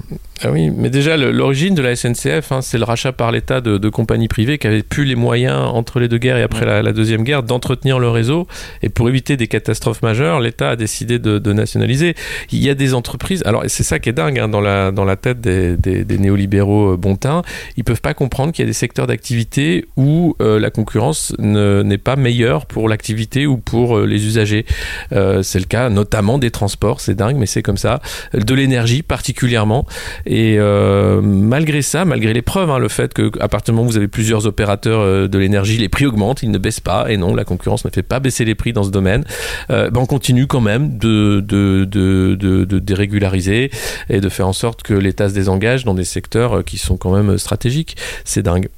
Ah 0.43 0.51
oui, 0.51 0.71
mais 0.71 0.91
déjà 0.91 1.17
l'origine 1.17 1.77
de 1.77 1.83
la 1.83 1.95
SNCF, 1.95 2.51
hein, 2.51 2.61
c'est 2.61 2.79
le 2.79 2.85
rachat 2.85 3.13
par 3.13 3.31
l'État 3.31 3.61
de, 3.61 3.79
de, 3.79 3.89
compagnies 3.89 4.27
privées 4.27 4.59
qui 4.59 4.67
avaient 4.67 4.83
plus 4.83 5.05
les 5.05 5.15
moyens 5.15 5.69
entre 5.73 6.01
les 6.01 6.09
deux 6.09 6.19
guerres 6.19 6.39
et 6.39 6.43
après 6.43 6.61
ouais. 6.61 6.67
la, 6.67 6.83
la, 6.83 6.93
deuxième 6.93 7.23
guerre 7.23 7.45
d'entretenir 7.45 8.01
le 8.01 8.09
réseau 8.09 8.49
et 8.83 8.89
pour 8.89 9.09
éviter 9.09 9.37
des 9.37 9.47
catastrophe 9.61 10.03
majeure, 10.03 10.41
l'État 10.41 10.71
a 10.71 10.77
décidé 10.77 11.19
de, 11.19 11.53
nationaliser. 11.53 12.15
Il 12.51 12.63
y 12.65 12.71
a 12.71 12.75
des 12.75 12.95
entreprises, 12.95 13.43
alors 13.45 13.65
c'est 13.69 13.83
ça 13.83 13.99
qui 13.99 14.09
est 14.09 14.13
dingue 14.13 14.39
hein, 14.39 14.49
dans, 14.49 14.61
la, 14.61 14.91
dans 14.91 15.05
la 15.05 15.17
tête 15.17 15.41
des, 15.41 15.77
des, 15.77 16.05
des 16.05 16.19
néolibéraux 16.19 16.97
bontins, 16.97 17.43
ils 17.77 17.85
peuvent 17.85 18.01
pas 18.01 18.15
comprendre 18.15 18.53
qu'il 18.53 18.65
y 18.65 18.67
a 18.67 18.71
des 18.71 18.73
secteurs 18.73 19.07
d'activité 19.07 19.87
où 19.97 20.35
euh, 20.41 20.59
la 20.59 20.71
concurrence 20.71 21.35
n'est 21.39 21.99
pas 21.99 22.17
meilleure 22.17 22.67
pour 22.67 22.89
l'activité 22.89 23.47
ou 23.47 23.59
pour 23.59 23.99
euh, 23.99 24.07
les 24.07 24.27
usagers. 24.27 24.65
Euh, 25.13 25.43
c'est 25.43 25.59
le 25.59 25.67
cas 25.67 25.91
notamment 25.91 26.39
des 26.39 26.51
transports, 26.51 27.01
c'est 27.01 27.15
dingue, 27.15 27.37
mais 27.37 27.47
c'est 27.47 27.63
comme 27.63 27.77
ça. 27.77 28.01
De 28.33 28.55
l'énergie 28.55 29.03
particulièrement. 29.03 29.87
Et 30.25 30.57
euh, 30.59 31.21
malgré 31.21 31.83
ça, 31.83 32.05
malgré 32.05 32.33
les 32.33 32.43
preuves, 32.43 32.71
hein, 32.71 32.79
le 32.79 32.89
fait 32.89 33.19
où 33.19 33.85
vous 33.85 33.97
avez 33.97 34.09
plusieurs 34.09 34.47
opérateurs 34.47 35.29
de 35.29 35.39
l'énergie, 35.39 35.77
les 35.77 35.89
prix 35.89 36.07
augmentent, 36.07 36.43
ils 36.43 36.51
ne 36.51 36.59
baissent 36.59 36.81
pas. 36.81 37.11
Et 37.11 37.17
non, 37.17 37.35
la 37.35 37.45
concurrence 37.45 37.85
ne 37.85 37.91
fait 37.91 38.03
pas 38.03 38.21
baisser 38.21 38.45
les 38.45 38.55
prix 38.55 38.73
dans 38.73 38.85
ce 38.85 38.91
domaine 38.91 39.11
euh, 39.11 39.25
ben 39.69 39.91
on 39.97 40.07
continue 40.07 40.47
quand 40.47 40.61
même 40.61 40.99
de, 40.99 41.41
de, 41.41 42.79
dérégulariser 42.79 43.71
et 44.09 44.21
de 44.21 44.29
faire 44.29 44.49
en 44.49 44.53
sorte 44.53 44.83
que 44.83 44.95
l'État 44.95 45.29
se 45.29 45.35
désengage 45.35 45.85
dans 45.85 45.95
des 45.95 46.05
secteurs 46.05 46.65
qui 46.65 46.79
sont 46.79 46.97
quand 46.97 47.13
même 47.13 47.39
stratégiques. 47.39 47.97
C'est 48.25 48.43
dingue. 48.43 48.69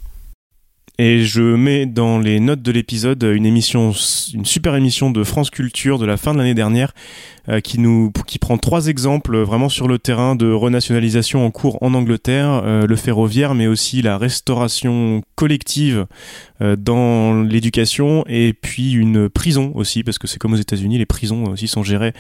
Et 0.99 1.25
je 1.25 1.43
mets 1.43 1.87
dans 1.87 2.19
les 2.19 2.39
notes 2.39 2.63
de 2.63 2.71
l'épisode 2.71 3.23
une 3.23 3.47
émission, 3.47 3.93
une 4.35 4.45
super 4.45 4.77
émission 4.77 5.11
de 5.11 5.25
France 5.25 5.51
Culture 5.51 5.99
de 5.99 6.05
la 6.05 6.17
fin 6.17 6.33
de 6.33 6.39
l'année 6.39 6.55
dernière, 6.55 6.93
euh, 7.42 7.42
qui 7.65 7.79
nous, 7.81 8.13
qui 8.27 8.39
prend 8.39 8.59
trois 8.59 8.87
exemples 8.87 9.39
vraiment 9.39 9.69
sur 9.69 9.89
le 9.89 9.99
terrain 9.99 10.37
de 10.37 10.51
renationalisation 10.53 11.45
en 11.45 11.51
cours 11.51 11.79
en 11.83 11.95
Angleterre, 11.95 12.63
euh, 12.65 12.87
le 12.87 12.97
ferroviaire, 12.97 13.55
mais 13.55 13.67
aussi 13.67 14.03
la 14.03 14.19
restauration 14.19 15.23
collective 15.35 16.07
euh, 16.63 16.77
dans 16.77 17.43
l'éducation, 17.43 18.25
et 18.29 18.53
puis 18.53 18.93
une 18.93 19.29
prison 19.29 19.73
aussi, 19.75 20.05
parce 20.05 20.19
que 20.19 20.27
c'est 20.27 20.39
comme 20.39 20.53
aux 20.53 20.57
États-Unis, 20.57 20.99
les 20.99 21.07
prisons 21.07 21.45
aussi 21.45 21.67
sont 21.67 21.83
gérées 21.83 22.13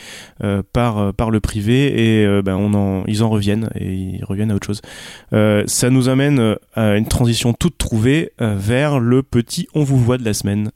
euh, 0.43 0.62
par 0.73 1.14
par 1.14 1.31
le 1.31 1.41
privé, 1.41 2.21
et 2.21 2.26
euh, 2.26 2.43
ben 2.43 2.57
on 2.57 2.75
en, 2.75 3.05
ils 3.07 3.23
en 3.23 3.31
reviennent 3.31 3.71
et 3.79 3.93
ils 3.93 4.25
reviennent 4.25 4.50
à 4.50 4.55
autre 4.55 4.67
chose. 4.67 4.81
ça 5.67 5.91
nous 5.91 6.09
amène 6.09 6.57
à 6.75 6.97
une 6.97 7.07
transition 7.07 7.52
toute 7.52 7.79
trouvée 7.79 8.33
vers 8.38 8.99
le 8.99 9.23
petit 9.23 9.69
on 9.75 9.85
vous 9.85 9.99
voit 9.99 10.19
de 10.19 10.25
la 10.25 10.35
semaine. 10.35 10.71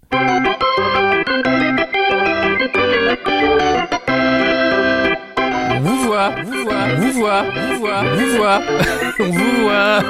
Vous 7.17 7.23
voit, 7.23 7.43
vous 7.51 7.79
voit, 7.79 8.03
vous 8.17 8.37
voit, 8.37 8.63
on 9.21 9.31
vous 9.31 9.63
voit. 9.63 10.03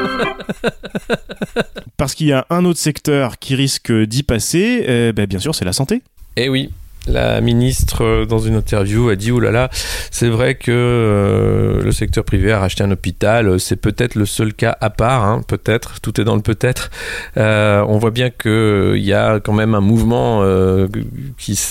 Parce 1.97 2.15
qu'il 2.15 2.27
y 2.27 2.33
a 2.33 2.47
un 2.51 2.65
autre 2.65 2.81
secteur 2.81 3.39
qui 3.39 3.55
risque 3.55 3.93
d'y 3.93 4.23
passer, 4.23 4.85
euh, 4.89 5.13
ben 5.13 5.27
bien 5.27 5.39
sûr, 5.39 5.55
c'est 5.55 5.65
la 5.65 5.73
santé. 5.73 6.03
Eh 6.37 6.49
oui, 6.49 6.71
la 7.07 7.41
ministre, 7.41 8.25
dans 8.25 8.39
une 8.39 8.57
interview, 8.57 9.09
a 9.09 9.17
dit 9.17 9.31
Oh 9.33 9.41
là 9.41 9.71
c'est 10.11 10.29
vrai 10.29 10.55
que 10.55 10.71
euh, 10.71 11.83
le 11.83 11.93
secteur 11.93 12.25
privé 12.25 12.53
a 12.53 12.59
racheté 12.59 12.83
un 12.85 12.91
hôpital. 12.91 13.59
C'est 13.61 13.77
peut-être 13.77 14.15
le 14.15 14.27
seul 14.27 14.55
cas 14.55 14.77
à 14.81 14.91
part, 14.91 15.25
hein, 15.25 15.43
peut-être. 15.47 16.01
Tout 16.01 16.21
est 16.21 16.25
dans 16.25 16.37
le 16.37 16.43
peut-être. 16.43 16.91
Euh, 17.37 17.85
on 17.89 17.99
voit 17.99 18.11
bien 18.11 18.31
qu'il 18.31 18.51
euh, 18.51 18.99
y 18.99 19.13
a 19.13 19.41
quand 19.41 19.53
même 19.53 19.75
un 19.75 19.81
mouvement 19.81 20.43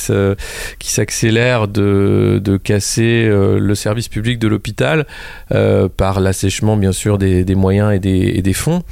euh, 0.10 0.38
qui, 0.80 0.92
s'accélère 0.92 1.68
de, 1.68 2.40
de 2.44 2.58
casser 2.58 3.26
euh, 3.28 3.60
le 3.60 3.76
service 3.76 4.08
public 4.08 4.40
de 4.40 4.48
l'hôpital 4.48 5.06
euh, 5.52 5.90
par 5.90 6.20
l'assèchement, 6.20 6.78
bien 6.78 6.92
sûr, 6.92 7.18
des, 7.18 7.44
moyens 7.56 8.00
des, 8.00 8.34
et 8.36 8.42
des 8.42 8.54
fonds, 8.54 8.84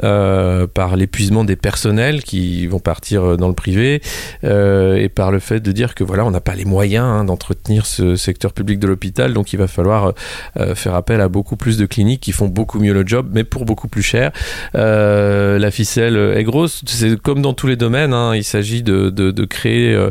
par 0.00 0.96
l'épuisement 0.96 1.44
des 1.44 1.56
personnels 1.56 2.22
qui 2.22 2.66
vont 2.66 2.78
partir 2.78 3.36
dans 3.36 3.48
le 3.48 3.54
privé 3.54 4.00
et 4.42 5.08
par 5.08 5.30
le 5.30 5.38
fait 5.38 5.60
de 5.60 5.72
dire 5.72 5.91
que 5.94 6.04
voilà, 6.04 6.24
on 6.24 6.30
n'a 6.30 6.40
pas 6.40 6.54
les 6.54 6.64
moyens 6.64 7.04
hein, 7.04 7.24
d'entretenir 7.24 7.86
ce 7.86 8.16
secteur 8.16 8.52
public 8.52 8.78
de 8.78 8.86
l'hôpital, 8.86 9.32
donc 9.32 9.52
il 9.52 9.58
va 9.58 9.68
falloir 9.68 10.12
euh, 10.58 10.74
faire 10.74 10.94
appel 10.94 11.20
à 11.20 11.28
beaucoup 11.28 11.56
plus 11.56 11.76
de 11.76 11.86
cliniques 11.86 12.20
qui 12.20 12.32
font 12.32 12.48
beaucoup 12.48 12.78
mieux 12.78 12.92
le 12.92 13.06
job, 13.06 13.30
mais 13.32 13.44
pour 13.44 13.64
beaucoup 13.64 13.88
plus 13.88 14.02
cher. 14.02 14.32
Euh, 14.74 15.58
la 15.58 15.70
ficelle 15.70 16.16
est 16.16 16.44
grosse, 16.44 16.82
c'est 16.86 17.20
comme 17.20 17.42
dans 17.42 17.54
tous 17.54 17.66
les 17.66 17.76
domaines, 17.76 18.12
hein, 18.12 18.34
il 18.34 18.44
s'agit 18.44 18.82
de, 18.82 19.10
créer 19.44 19.94
euh, 19.94 20.10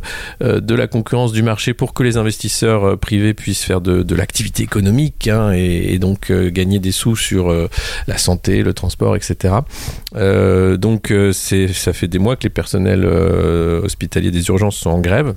de 0.59 0.75
la 0.75 0.87
concurrence 0.87 1.31
du 1.31 1.43
marché 1.43 1.73
pour 1.73 1.93
que 1.93 2.03
les 2.03 2.17
investisseurs 2.17 2.97
privés 2.97 3.33
puissent 3.33 3.63
faire 3.63 3.81
de, 3.81 4.15
l'activité 4.15 4.63
économique 4.63 5.27
hein, 5.27 5.53
et, 5.53 5.93
et, 5.93 5.99
donc 5.99 6.31
gagner 6.31 6.79
des 6.79 6.91
sous 6.91 7.15
sur 7.15 7.53
la 8.07 8.17
santé, 8.17 8.61
le 8.61 8.73
transport, 8.73 9.15
etc. 9.15 9.55
donc 10.13 11.13
ça 11.31 11.93
fait 11.93 12.07
des 12.07 12.19
mois 12.19 12.35
que 12.35 12.43
les 12.43 12.49
personnels 12.49 13.05
hospitaliers 13.05 14.31
des 14.31 14.47
urgences 14.49 14.75
sont 14.75 14.89
en 14.89 14.99
grève. 14.99 15.33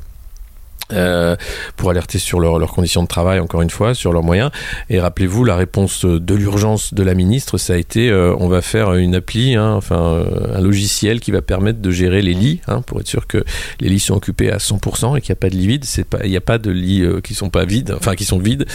Euh, 0.93 1.35
pour 1.76 1.88
alerter 1.88 2.19
sur 2.19 2.41
leurs 2.41 2.59
leur 2.59 2.73
conditions 2.73 3.03
de 3.03 3.09
travail, 3.09 3.41
encore 3.41 3.62
une 3.62 3.71
fois, 3.71 3.95
sur 3.95 4.12
leurs 4.12 4.23
moyens. 4.23 4.50
Et 4.91 5.00
rappelez-vous, 5.00 5.45
la 5.45 5.57
réponse 5.57 6.05
de 6.05 6.35
l'urgence 6.35 6.93
de 6.93 7.03
la 7.03 7.14
ministre, 7.14 7.57
ça 7.57 7.73
a 7.73 7.76
été 7.76 8.11
euh, 8.11 8.37
on 8.38 8.49
va 8.49 8.61
faire 8.61 8.93
une 8.95 9.14
appli, 9.14 9.55
hein, 9.55 9.73
enfin 9.73 9.99
euh, 9.99 10.57
un 10.57 10.61
logiciel 10.61 11.21
qui 11.21 11.31
va 11.31 11.41
permettre 11.41 11.81
de 11.81 11.91
gérer 11.91 12.21
les 12.21 12.35
lits, 12.35 12.61
hein, 12.69 12.83
pour 12.83 13.00
être 13.00 13.07
sûr 13.07 13.26
que 13.26 13.45
les 13.81 13.88
lits 13.88 13.99
sont 13.99 14.14
occupés 14.14 14.50
à 14.50 14.59
100% 14.59 15.17
et 15.17 15.23
qu'il 15.23 15.33
n'y 15.33 15.38
a 15.38 15.41
pas 15.41 15.49
de 15.49 15.57
lits 15.57 15.67
vides. 15.67 15.85
Il 16.23 16.31
n'y 16.31 16.37
a 16.37 16.43
pas 16.43 16.59
de 16.59 16.71
lits 16.71 17.03
qui 17.23 17.35
sont 17.35 17.49
pas 17.49 17.64
vides, 17.64 17.95
enfin 17.97 18.14
qui 18.14 18.26
sont 18.26 18.38
vides. 18.38 18.67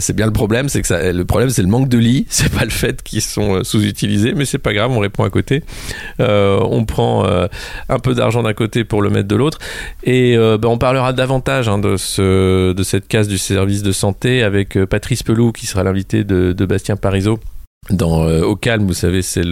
C'est 0.00 0.14
bien 0.14 0.26
le 0.26 0.32
problème, 0.32 0.68
c'est 0.68 0.82
que 0.82 1.12
le 1.12 1.24
problème 1.24 1.48
c'est 1.48 1.62
le 1.62 1.68
manque 1.68 1.88
de 1.88 1.98
lits, 1.98 2.26
c'est 2.30 2.52
pas 2.52 2.64
le 2.64 2.70
fait 2.70 3.02
qu'ils 3.02 3.22
sont 3.22 3.64
sous-utilisés, 3.64 4.34
mais 4.34 4.44
c'est 4.44 4.58
pas 4.58 4.74
grave, 4.74 4.90
on 4.90 4.98
répond 4.98 5.24
à 5.24 5.30
côté. 5.30 5.62
on 6.18 6.84
prend 6.84 7.24
un 7.24 7.98
peu 7.98 8.14
d'argent 8.14 8.42
d'un 8.42 8.54
côté 8.54 8.84
pour 8.84 9.00
le 9.00 9.08
mettre 9.08 9.28
de 9.28 9.36
l'autre, 9.36 9.58
et 10.04 10.36
ben, 10.36 10.68
on 10.68 10.78
parlera 10.78 11.14
davantage 11.22 11.68
hein, 11.68 11.78
de, 11.78 11.96
ce, 11.96 12.72
de 12.72 12.82
cette 12.82 13.06
case 13.06 13.28
du 13.28 13.38
service 13.38 13.84
de 13.84 13.92
santé 13.92 14.42
avec 14.42 14.76
euh, 14.76 14.86
Patrice 14.88 15.22
Pelou 15.22 15.52
qui 15.52 15.66
sera 15.66 15.84
l'invité 15.84 16.24
de, 16.24 16.66
Bastien 16.66 16.96
Parisot. 16.96 17.38
Dans 17.90 18.24
euh, 18.24 18.42
Au 18.42 18.56
calme, 18.56 18.84
vous 18.88 18.92
savez, 18.92 19.22
c'est 19.22 19.44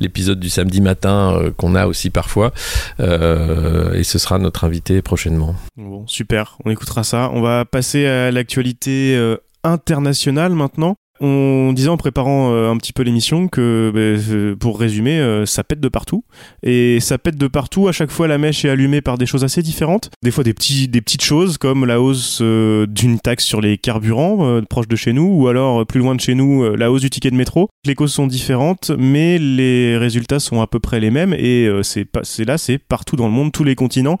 l'épisode 0.00 0.40
du 0.40 0.50
samedi 0.50 0.80
matin 0.80 1.36
euh, 1.36 1.52
qu'on 1.56 1.76
a 1.76 1.86
aussi 1.86 2.10
parfois, 2.10 2.52
et 2.98 4.02
ce 4.02 4.18
sera 4.18 4.40
notre 4.40 4.64
invité 4.64 5.02
prochainement. 5.02 5.54
Bon, 5.76 6.04
super, 6.08 6.58
on 6.64 6.70
écoutera 6.72 7.04
ça. 7.04 7.30
On 7.32 7.42
va 7.42 7.64
passer 7.64 8.06
à 8.06 8.32
l'actualité 8.32 9.16
internationale 9.62 10.52
maintenant. 10.52 10.96
On 11.26 11.72
disait 11.72 11.88
en 11.88 11.96
préparant 11.96 12.52
euh, 12.52 12.70
un 12.70 12.76
petit 12.76 12.92
peu 12.92 13.02
l'émission 13.02 13.48
que, 13.48 13.90
bah, 13.94 14.56
pour 14.60 14.78
résumer, 14.78 15.18
euh, 15.18 15.46
ça 15.46 15.64
pète 15.64 15.80
de 15.80 15.88
partout. 15.88 16.22
Et 16.62 17.00
ça 17.00 17.16
pète 17.16 17.38
de 17.38 17.46
partout. 17.46 17.88
À 17.88 17.92
chaque 17.92 18.10
fois, 18.10 18.28
la 18.28 18.36
mèche 18.36 18.66
est 18.66 18.68
allumée 18.68 19.00
par 19.00 19.16
des 19.16 19.24
choses 19.24 19.42
assez 19.42 19.62
différentes. 19.62 20.10
Des 20.22 20.30
fois, 20.30 20.44
des, 20.44 20.52
petites 20.52 21.22
choses 21.22 21.56
comme 21.56 21.86
la 21.86 21.98
hausse 21.98 22.40
euh, 22.42 22.86
d'une 22.86 23.18
taxe 23.18 23.44
sur 23.44 23.62
les 23.62 23.78
carburants 23.78 24.46
euh, 24.46 24.60
proche 24.68 24.86
de 24.86 24.96
chez 24.96 25.14
nous, 25.14 25.24
ou 25.24 25.48
alors 25.48 25.86
plus 25.86 26.00
loin 26.00 26.14
de 26.14 26.20
chez 26.20 26.34
nous, 26.34 26.76
la 26.76 26.92
hausse 26.92 27.00
du 27.00 27.08
ticket 27.08 27.30
de 27.30 27.36
métro. 27.36 27.70
Les 27.86 27.94
causes 27.94 28.12
sont 28.12 28.26
différentes, 28.26 28.90
mais 28.98 29.38
les 29.38 29.96
résultats 29.96 30.40
sont 30.40 30.60
à 30.60 30.66
peu 30.66 30.78
près 30.78 31.00
les 31.00 31.10
mêmes. 31.10 31.32
Et 31.32 31.70
c'est 31.82 32.06
là, 32.44 32.58
c'est 32.58 32.76
partout 32.76 33.16
dans 33.16 33.28
le 33.28 33.32
monde, 33.32 33.50
tous 33.50 33.64
les 33.64 33.76
continents, 33.76 34.18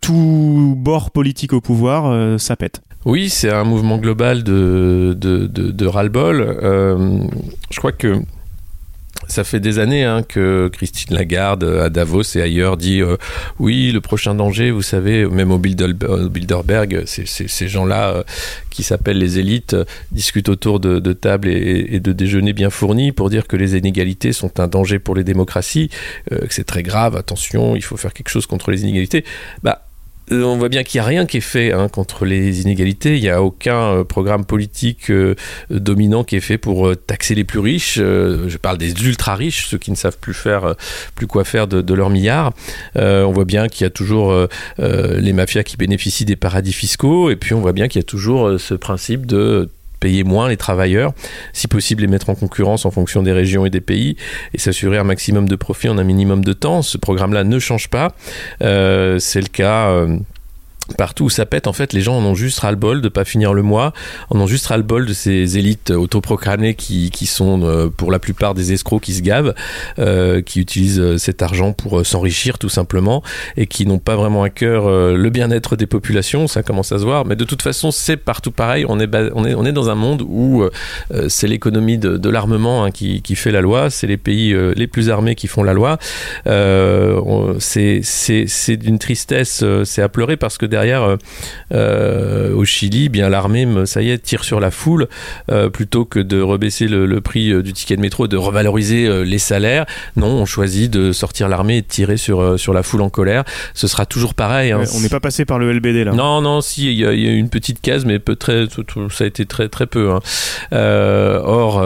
tout 0.00 0.74
bord 0.78 1.10
politique 1.10 1.52
au 1.52 1.60
pouvoir, 1.60 2.38
ça 2.40 2.56
pète. 2.56 2.80
Oui, 3.04 3.30
c'est 3.30 3.50
un 3.50 3.64
mouvement 3.64 3.98
global 3.98 4.44
de, 4.44 5.86
ras-le-bol. 5.86 6.40
Euh, 6.40 7.18
je 7.70 7.78
crois 7.78 7.92
que 7.92 8.20
ça 9.28 9.44
fait 9.44 9.60
des 9.60 9.78
années 9.78 10.04
hein, 10.04 10.22
que 10.22 10.68
Christine 10.72 11.16
Lagarde 11.16 11.64
à 11.64 11.88
Davos 11.88 12.22
et 12.36 12.42
ailleurs 12.42 12.76
dit 12.76 13.00
euh, 13.00 13.16
oui, 13.58 13.90
le 13.90 14.00
prochain 14.00 14.34
danger, 14.34 14.70
vous 14.70 14.82
savez, 14.82 15.26
même 15.26 15.50
au 15.50 15.58
Bilderberg, 15.58 17.04
ces 17.06 17.68
gens-là 17.68 18.10
euh, 18.10 18.22
qui 18.70 18.82
s'appellent 18.82 19.18
les 19.18 19.38
élites 19.38 19.76
discutent 20.12 20.48
autour 20.48 20.78
de, 20.78 21.12
tables 21.12 21.48
et, 21.48 21.98
de 21.98 22.12
déjeuners 22.12 22.52
bien 22.52 22.70
fournis 22.70 23.10
pour 23.10 23.30
dire 23.30 23.48
que 23.48 23.56
les 23.56 23.76
inégalités 23.76 24.32
sont 24.32 24.60
un 24.60 24.68
danger 24.68 24.98
pour 24.98 25.14
les 25.14 25.24
démocraties, 25.24 25.90
que 26.30 26.52
c'est 26.52 26.64
très 26.64 26.82
grave, 26.82 27.16
attention, 27.16 27.74
il 27.74 27.82
faut 27.82 27.96
faire 27.96 28.12
quelque 28.12 28.30
chose 28.30 28.46
contre 28.46 28.70
les 28.70 28.82
inégalités. 28.82 29.24
Bah, 29.62 29.82
euh, 29.82 29.91
on 30.30 30.56
voit 30.56 30.68
bien 30.68 30.82
qu'il 30.82 31.00
n'y 31.00 31.04
a 31.04 31.08
rien 31.08 31.26
qui 31.26 31.38
est 31.38 31.40
fait 31.40 31.72
hein, 31.72 31.88
contre 31.88 32.24
les 32.24 32.62
inégalités. 32.62 33.16
Il 33.16 33.22
n'y 33.22 33.28
a 33.28 33.42
aucun 33.42 33.80
euh, 33.80 34.04
programme 34.04 34.44
politique 34.44 35.10
euh, 35.10 35.34
dominant 35.70 36.24
qui 36.24 36.36
est 36.36 36.40
fait 36.40 36.58
pour 36.58 36.96
taxer 36.96 37.34
les 37.34 37.44
plus 37.44 37.58
riches. 37.58 37.96
je 37.96 38.56
parle 38.56 38.78
des 38.78 38.92
ultra 39.04 39.34
riches, 39.34 39.66
ceux 39.66 39.78
qui 39.78 39.90
ne 39.90 39.96
savent 39.96 40.18
plus 40.18 40.34
faire, 40.34 40.74
plus 41.14 41.26
quoi 41.26 41.44
faire 41.44 41.66
de 41.66 41.94
leurs 41.94 42.10
milliards. 42.10 42.52
on 42.96 43.32
voit 43.32 43.44
bien 43.44 43.68
qu'il 43.68 43.84
y 43.84 43.86
a 43.86 43.90
toujours 43.90 44.34
les 44.78 45.32
mafias 45.32 45.62
qui 45.62 45.76
bénéficient 45.76 46.24
des 46.24 46.36
paradis 46.36 46.72
fiscaux, 46.72 47.30
et 47.30 47.36
puis 47.36 47.54
on 47.54 47.60
voit 47.60 47.72
bien 47.72 47.88
qu'il 47.88 48.00
y 48.00 48.04
a 48.04 48.06
toujours 48.06 48.58
ce 48.58 48.74
principe 48.74 49.26
de 49.26 49.68
payer 50.02 50.24
moins 50.24 50.48
les 50.48 50.56
travailleurs, 50.56 51.12
si 51.52 51.68
possible 51.68 52.02
les 52.02 52.08
mettre 52.08 52.28
en 52.28 52.34
concurrence 52.34 52.84
en 52.84 52.90
fonction 52.90 53.22
des 53.22 53.32
régions 53.32 53.64
et 53.64 53.70
des 53.70 53.80
pays, 53.80 54.16
et 54.52 54.58
s'assurer 54.58 54.98
un 54.98 55.04
maximum 55.04 55.48
de 55.48 55.54
profit 55.54 55.88
en 55.88 55.96
un 55.96 56.04
minimum 56.04 56.44
de 56.44 56.52
temps. 56.52 56.82
Ce 56.82 56.98
programme-là 56.98 57.44
ne 57.44 57.58
change 57.60 57.88
pas. 57.88 58.08
Euh, 58.62 59.20
c'est 59.20 59.40
le 59.40 59.46
cas. 59.46 59.90
Euh, 59.90 60.18
partout 60.96 61.24
où 61.24 61.30
ça 61.30 61.46
pète, 61.46 61.66
en 61.66 61.72
fait, 61.72 61.92
les 61.92 62.00
gens 62.00 62.16
en 62.16 62.24
ont 62.24 62.34
juste 62.34 62.60
ras-le-bol 62.60 63.00
de 63.00 63.08
pas 63.08 63.24
finir 63.24 63.54
le 63.54 63.62
mois, 63.62 63.92
en 64.30 64.40
ont 64.40 64.46
juste 64.46 64.66
ras-le-bol 64.66 65.06
de 65.06 65.12
ces 65.12 65.58
élites 65.58 65.90
autoproclamées 65.90 66.74
qui, 66.74 67.10
qui 67.10 67.26
sont 67.26 67.62
euh, 67.62 67.88
pour 67.88 68.10
la 68.10 68.18
plupart 68.18 68.54
des 68.54 68.72
escrocs 68.72 69.02
qui 69.02 69.14
se 69.14 69.22
gavent, 69.22 69.54
euh, 69.98 70.42
qui 70.42 70.60
utilisent 70.60 71.00
euh, 71.00 71.18
cet 71.18 71.42
argent 71.42 71.72
pour 71.72 72.04
s'enrichir 72.04 72.58
tout 72.58 72.68
simplement 72.68 73.22
et 73.56 73.66
qui 73.66 73.86
n'ont 73.86 73.98
pas 73.98 74.16
vraiment 74.16 74.42
à 74.42 74.50
cœur 74.50 74.90
le 74.90 75.30
bien-être 75.30 75.76
des 75.76 75.86
populations, 75.86 76.46
ça 76.46 76.62
commence 76.62 76.92
à 76.92 76.98
se 76.98 77.04
voir, 77.04 77.24
mais 77.24 77.36
de 77.36 77.44
toute 77.44 77.62
façon 77.62 77.90
c'est 77.90 78.16
partout 78.16 78.50
pareil, 78.50 78.84
on 78.88 78.98
est, 79.00 79.08
on 79.34 79.44
est, 79.44 79.54
on 79.54 79.64
est 79.64 79.72
dans 79.72 79.90
un 79.90 79.94
monde 79.94 80.22
où 80.26 80.64
c'est 81.28 81.46
l'économie 81.46 81.98
de, 81.98 82.28
l'armement 82.28 82.84
hein, 82.84 82.90
qui, 82.90 83.22
qui, 83.22 83.34
fait 83.34 83.52
la 83.52 83.60
loi, 83.60 83.90
c'est 83.90 84.06
les 84.06 84.16
pays 84.16 84.54
les 84.74 84.86
plus 84.86 85.10
armés 85.10 85.34
qui 85.34 85.46
font 85.46 85.62
la 85.62 85.74
loi, 85.74 85.98
c'est 87.58 88.76
d'une 88.76 88.98
tristesse, 88.98 89.64
c'est 89.84 90.02
à 90.02 90.08
pleurer 90.08 90.36
parce 90.36 90.58
que 90.58 90.66
derrière, 90.72 91.02
euh, 91.02 91.16
euh, 91.74 92.54
au 92.54 92.64
Chili, 92.64 93.10
bien 93.10 93.28
l'armée, 93.28 93.68
ça 93.84 94.00
y 94.00 94.10
est, 94.10 94.18
tire 94.18 94.42
sur 94.42 94.58
la 94.58 94.70
foule 94.70 95.06
euh, 95.50 95.68
plutôt 95.68 96.06
que 96.06 96.18
de 96.18 96.40
rebaisser 96.40 96.88
le, 96.88 97.20
prix 97.20 97.62
du 97.62 97.72
ticket 97.72 97.96
de 97.96 98.00
métro, 98.00 98.26
de 98.26 98.36
revaloriser 98.36 99.24
les 99.24 99.38
salaires. 99.38 99.84
Non, 100.16 100.28
on 100.28 100.46
choisit 100.46 100.90
de 100.90 101.12
sortir 101.12 101.48
l'armée 101.48 101.76
et 101.76 101.82
de 101.82 101.86
tirer 101.86 102.16
sur, 102.16 102.58
sur 102.58 102.72
la 102.72 102.82
foule 102.82 103.02
en 103.02 103.10
colère. 103.10 103.44
Ce 103.74 103.86
sera 103.86 104.06
toujours 104.06 104.34
pareil. 104.34 104.72
Hein. 104.72 104.82
on 104.94 105.00
n'est 105.00 105.10
pas 105.10 105.20
passé 105.20 105.44
par 105.44 105.58
le 105.58 105.72
LBD 105.72 106.04
là. 106.04 106.12
Non, 106.12 106.40
non, 106.40 106.62
si, 106.62 106.90
il 106.90 106.98
y, 106.98 107.04
a 107.06 107.12
une 107.12 107.50
petite 107.50 107.80
case, 107.80 108.04
mais 108.06 108.18
peu, 108.18 108.34
très, 108.34 108.66
ça 109.10 109.24
a 109.24 109.26
été 109.26 109.44
très, 109.44 109.68
très 109.68 109.86
peu. 109.86 110.10
Hein. 110.10 110.20
or, 110.72 111.84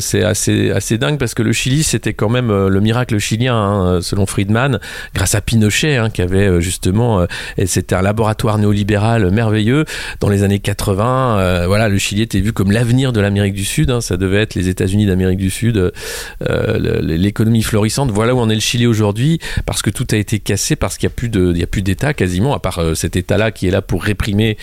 c'est 0.00 0.24
assez, 0.24 0.70
assez 0.70 0.98
dingue 0.98 1.18
parce 1.18 1.34
que 1.34 1.42
le 1.42 1.52
Chili, 1.52 1.84
c'était 1.84 2.14
quand 2.14 2.28
même 2.28 2.50
le 2.50 2.80
miracle 2.80 3.18
chilien, 3.18 3.56
hein, 3.56 4.00
selon 4.02 4.26
Friedman, 4.26 4.80
grâce 5.14 5.34
à 5.34 5.40
Pinochet, 5.40 5.98
qui 6.12 6.20
avait 6.20 6.60
justement, 6.60 7.24
c'était 7.64 7.94
un 7.94 8.07
laboratoire 8.08 8.56
néolibéral 8.56 9.30
merveilleux. 9.30 9.84
Dans 10.20 10.30
les 10.30 10.42
années 10.42 10.60
80, 10.60 11.38
euh, 11.38 11.64
voilà, 11.66 11.90
le 11.90 11.98
Chili 11.98 12.22
était 12.22 12.40
vu 12.40 12.54
comme 12.54 12.70
l'avenir 12.70 13.12
de 13.12 13.20
l'Amérique 13.20 13.52
du 13.52 13.66
Sud. 13.66 13.90
Hein. 13.90 14.00
ça 14.00 14.16
devait 14.16 14.40
être 14.40 14.54
les 14.54 14.68
États-Unis 14.68 15.04
d'Amérique 15.04 15.38
du 15.38 15.50
Sud, 15.50 15.76
euh, 15.76 17.00
l'économie 17.02 17.62
florissante. 17.62 18.10
Voilà 18.10 18.34
où 18.34 18.38
on 18.38 18.48
est 18.48 18.54
le 18.54 18.60
Chili 18.60 18.86
aujourd'hui, 18.86 19.40
parce 19.66 19.82
que 19.82 19.90
tout 19.90 20.06
a 20.12 20.16
été 20.16 20.38
cassé, 20.38 20.74
parce 20.74 20.96
qu'il 20.96 21.10
n'y 21.32 21.62
a 21.62 21.66
plus 21.66 21.82
d'État 21.82 22.14
quasiment, 22.14 22.54
à 22.54 22.60
part 22.60 22.78
euh, 22.78 22.94
cet 22.94 23.14
État-là 23.16 23.50
qui 23.50 23.68
est 23.68 23.70
là 23.70 23.82
pour 23.82 24.02
réprimer 24.02 24.56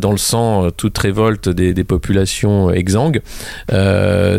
dans 0.00 0.12
le 0.12 0.18
sang 0.18 0.70
toute 0.70 0.96
révolte 0.96 1.48
des, 1.48 1.84
populations 1.84 2.70
exsangues. 2.70 3.20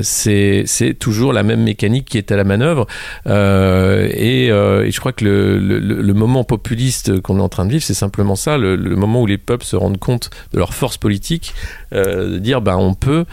c'est 0.02 0.96
toujours 1.00 1.34
la 1.34 1.44
même 1.44 1.64
mécanique 1.64 2.06
qui 2.06 2.18
est 2.18 2.32
à 2.32 2.36
la 2.36 2.44
manœuvre. 2.44 2.88
Et, 3.28 4.48
je 4.50 5.00
crois 5.00 5.12
que 5.12 5.24
le, 5.24 5.60
le 5.80 6.14
moment 6.14 6.44
populiste 6.44 7.22
qu'on 7.22 7.38
est 7.38 7.42
en 7.42 7.50
train 7.50 7.66
de 7.66 7.72
vivre, 7.72 7.84
c'est 7.84 7.94
simplement 7.94 8.36
ça, 8.40 8.58
le, 8.58 8.78
moment 8.96 9.22
où 9.22 9.26
les 9.26 9.38
peuples 9.38 9.66
se 9.66 9.76
rendent 9.76 10.00
compte 10.00 10.30
de 10.54 10.58
leur 10.58 10.74
force 10.74 10.98
politique, 10.98 11.54
euh, 11.94 12.34
de 12.34 12.40
dire 12.40 12.62
ben 12.62 12.78
on 12.78 12.94
peut 12.94 13.26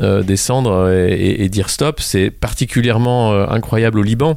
euh, 0.00 0.22
descendre 0.22 0.90
et, 0.90 1.48
dire 1.48 1.70
stop, 1.70 2.00
c'est 2.00 2.30
particulièrement 2.30 3.32
euh, 3.32 3.46
incroyable 3.48 3.98
au 3.98 4.02
Liban 4.02 4.36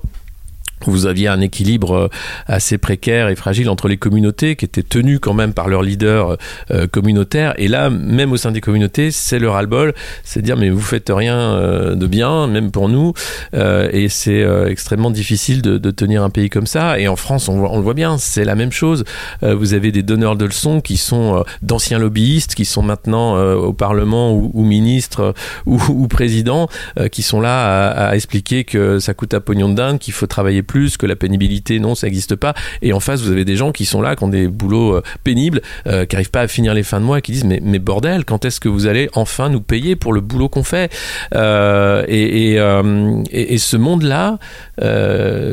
vous 0.86 1.06
aviez 1.06 1.28
un 1.28 1.42
équilibre 1.42 1.94
euh, 1.94 2.08
assez 2.46 2.78
précaire 2.78 3.30
et 3.30 3.36
fragile 3.36 3.70
entre 3.70 3.88
les 3.88 3.98
communautés 3.98 4.56
qui 4.56 4.66
étaient 4.66 4.84
tenues 4.84 5.20
quand 5.20 5.34
même 5.34 5.54
par 5.54 5.68
leurs 5.68 5.82
leaders 5.82 6.38
euh, 6.72 6.88
communautaires. 6.88 7.54
Et 7.58 7.68
là 7.68 7.90
même 7.90 8.32
au 8.32 8.38
sein 8.38 8.52
des 8.52 8.62
communautés 8.62 9.12
c'est 9.12 9.40
le 9.40 9.50
ras-le-bol. 9.50 9.94
C'est 10.24 10.42
dire 10.42 10.58
mais 10.58 10.70
vous 10.70 10.82
faites 10.82 11.12
rien 11.14 11.38
euh, 11.38 11.96
de 11.96 12.08
bien 12.08 12.48
même 12.48 12.72
pour 12.72 12.90
nous. 12.90 13.14
Et 13.54 14.10
c'est 14.10 14.46
extrêmement 14.68 15.12
difficile 15.12 15.62
de, 15.62 15.92
tenir 15.92 16.24
un 16.24 16.30
pays 16.30 16.50
comme 16.50 16.68
ça. 16.68 17.00
Et 17.00 17.08
en 17.08 17.16
France 17.16 17.50
on, 17.50 17.76
le 17.76 17.82
voit 17.82 17.94
bien 17.94 18.18
c'est 18.18 18.46
la 18.46 18.56
même 18.56 18.72
chose. 18.72 19.04
Vous 19.42 19.74
avez 19.74 19.92
des 19.92 20.04
donneurs 20.04 20.36
de 20.36 20.46
leçons 20.46 20.82
qui 20.82 20.98
sont 20.98 21.44
d'anciens 21.62 22.00
lobbyistes 22.00 22.56
qui 22.56 22.66
sont 22.66 22.84
maintenant 22.84 23.38
au 23.56 23.74
Parlement 23.74 24.34
ou, 24.34 24.64
ministres 24.64 25.34
ou, 25.66 25.82
ou 25.90 26.08
présidents 26.08 26.68
qui 27.12 27.24
sont 27.24 27.42
là 27.42 27.90
à, 27.90 28.10
à 28.10 28.16
expliquer 28.16 28.64
que 28.64 29.00
ça 29.00 29.14
coûte 29.14 29.34
à 29.34 29.40
pognon 29.40 29.70
de 29.70 29.76
dingue 29.76 29.98
qu'il 29.98 30.14
faut 30.14 30.28
travailler 30.28 30.64
plus, 30.68 30.98
que 30.98 31.06
la 31.06 31.16
pénibilité, 31.16 31.80
non, 31.80 31.96
ça 31.96 32.08
n'existe 32.08 32.36
pas. 32.36 32.54
Et 32.82 32.94
en 32.94 33.00
face, 33.00 33.22
vous 33.22 33.32
avez 33.32 33.46
des 33.46 33.56
gens 33.56 33.72
qui 33.72 33.86
sont 33.86 34.02
là, 34.02 34.16
qui 34.16 34.24
ont 34.24 34.28
des 34.28 34.48
boulots 34.48 34.98
euh, 34.98 35.02
pénibles, 35.24 35.62
euh, 35.88 36.06
qui 36.06 36.16
n'arrivent 36.16 36.30
pas 36.30 36.42
à 36.42 36.48
finir 36.48 36.74
les 36.74 36.84
fins 36.84 37.00
de 37.00 37.06
mois, 37.06 37.22
qui 37.22 37.32
disent 37.32 37.46
mais, 37.46 37.80
bordel, 37.80 38.26
quand 38.26 38.46
est-ce 38.46 38.60
que 38.60 38.70
vous 38.70 38.86
allez 38.86 39.10
enfin 39.14 39.50
nous 39.50 39.62
payer 39.62 39.96
pour 39.96 40.14
le 40.14 40.22
boulot 40.22 40.50
qu'on 40.50 40.64
fait? 40.64 40.92
Euh, 41.34 42.04
et, 42.08 43.58
ce 43.58 43.76
monde-là, 43.76 44.38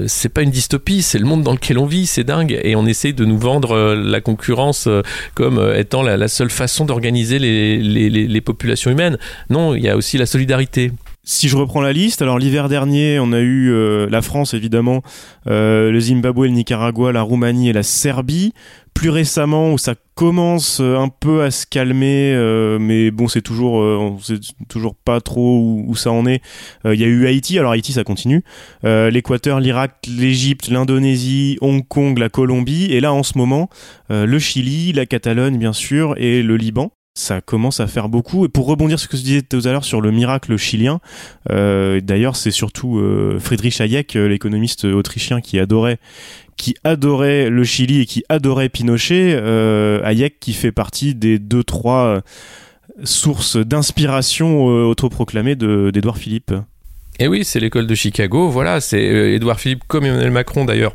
c'est 0.07 0.29
pas 0.29 0.43
une 0.43 0.51
dystopie, 0.51 1.03
c'est 1.03 1.19
le 1.19 1.25
monde 1.25 1.43
dans 1.43 1.53
lequel 1.53 1.79
on 1.79 1.87
vit, 1.87 2.07
c'est 2.07 2.25
dingue. 2.25 2.61
Et 2.63 2.77
on 2.77 2.87
essaie 2.87 3.13
de 3.13 3.25
nous 3.25 3.39
vendre 3.39 3.95
la 3.95 4.21
concurrence 4.21 4.89
comme 5.35 5.73
étant 5.77 6.03
la, 6.03 6.29
seule 6.29 6.51
façon 6.51 6.85
d'organiser 6.85 7.39
les 7.39 8.41
populations 8.41 8.91
humaines. 8.91 9.19
Non, 9.49 9.75
il 9.75 9.83
y 9.83 9.89
a 9.89 9.97
aussi 9.97 10.19
la 10.19 10.27
solidarité. 10.27 10.93
Si 11.27 11.49
je 11.49 11.57
reprends 11.57 11.81
la 11.81 11.95
liste, 11.95 12.21
alors 12.21 12.39
l'hiver 12.39 12.69
dernier, 12.69 13.19
on 13.19 13.33
a 13.33 13.41
eu 13.41 13.73
euh, 13.73 14.07
la 14.11 14.21
France 14.21 14.53
évidemment, 14.53 15.01
euh, 15.47 15.91
le 15.91 15.99
Zimbabwe, 15.99 16.45
le 16.45 16.51
Nicaragua, 16.51 17.13
la 17.13 17.23
Roumanie 17.23 17.71
et 17.71 17.73
la 17.73 17.83
Serbie. 17.83 18.53
Plus 18.93 19.09
récemment, 19.09 19.73
où 19.73 19.79
ça 19.79 19.95
commence 20.15 20.81
euh, 20.81 20.99
un 20.99 21.09
peu 21.09 21.43
à 21.43 21.51
se 21.51 21.65
calmer, 21.67 22.37
mais 22.79 23.11
bon, 23.11 23.27
c'est 23.27 23.41
toujours, 23.41 24.21
toujours 24.69 24.95
pas 24.95 25.23
trop 25.23 25.83
où, 25.87 25.97
ça 25.97 26.13
en 26.13 26.27
est. 26.27 26.43
Il 26.85 27.01
y 27.01 27.05
a 27.05 27.09
eu 27.09 27.27
Haïti, 27.27 27.59
alors 27.59 27.73
Haïti 27.73 27.93
ça 27.93 28.05
continue. 28.05 28.45
L'Équateur, 28.83 29.61
l'Irak, 29.61 30.07
l'Égypte, 30.07 30.69
l'Indonésie, 30.69 31.57
Hong 31.63 31.87
Kong, 31.89 32.19
la 32.19 32.29
Colombie, 32.29 32.93
et 32.93 33.01
là 33.01 33.15
en 33.15 33.23
ce 33.23 33.39
moment, 33.39 33.71
le 34.11 34.39
Chili, 34.39 34.93
la 34.93 35.07
Catalogne 35.07 35.59
bien 35.59 35.73
sûr, 35.73 36.15
et 36.19 36.43
le 36.43 36.57
Liban 36.57 36.93
ça 37.15 37.41
commence 37.41 37.79
à 37.79 37.87
faire 37.87 38.09
beaucoup. 38.09 38.45
Et 38.45 38.49
pour 38.49 38.67
rebondir 38.67 38.99
sur 38.99 39.07
ce 39.07 39.13
que 39.13 39.17
je 39.17 39.23
disais 39.23 39.43
tout 39.43 39.61
à 39.65 39.71
l'heure 39.71 39.85
sur 39.85 40.01
le 40.01 40.11
miracle 40.11 40.57
chilien, 40.57 41.01
euh, 41.51 42.01
d'ailleurs 42.01 42.35
c'est 42.37 42.51
surtout 42.51 42.99
euh, 42.99 43.39
Friedrich 43.39 43.81
Hayek, 43.81 44.17
euh, 44.17 44.29
l'économiste 44.29 44.85
autrichien 44.85 45.41
qui 45.41 45.59
adorait 45.59 45.99
qui 46.57 46.77
adorait 46.85 47.51
le 47.51 47.65
Chili 47.65 48.01
et 48.01 48.07
qui 48.07 48.25
adorait 48.29 48.69
Pinochet, 48.69 49.35
Hayek 50.05 50.39
qui 50.39 50.53
fait 50.53 50.71
partie 50.71 51.15
des 51.15 51.41
deux 51.41 51.65
trois 51.65 52.23
sources 53.03 53.57
d'inspiration 53.57 54.67
autoproclamées 54.67 55.57
d'Edouard 55.57 56.17
Philippe. 56.17 56.55
Et 57.19 57.27
oui, 57.27 57.45
c'est 57.45 57.59
l'école 57.59 57.89
de 57.89 57.95
Chicago. 57.97 58.51
Voilà, 58.51 58.81
c'est 58.81 59.03
Edouard 59.03 59.59
Philippe 59.59 59.83
comme 59.89 60.05
Emmanuel 60.05 60.31
Macron 60.31 60.65
d'ailleurs 60.65 60.95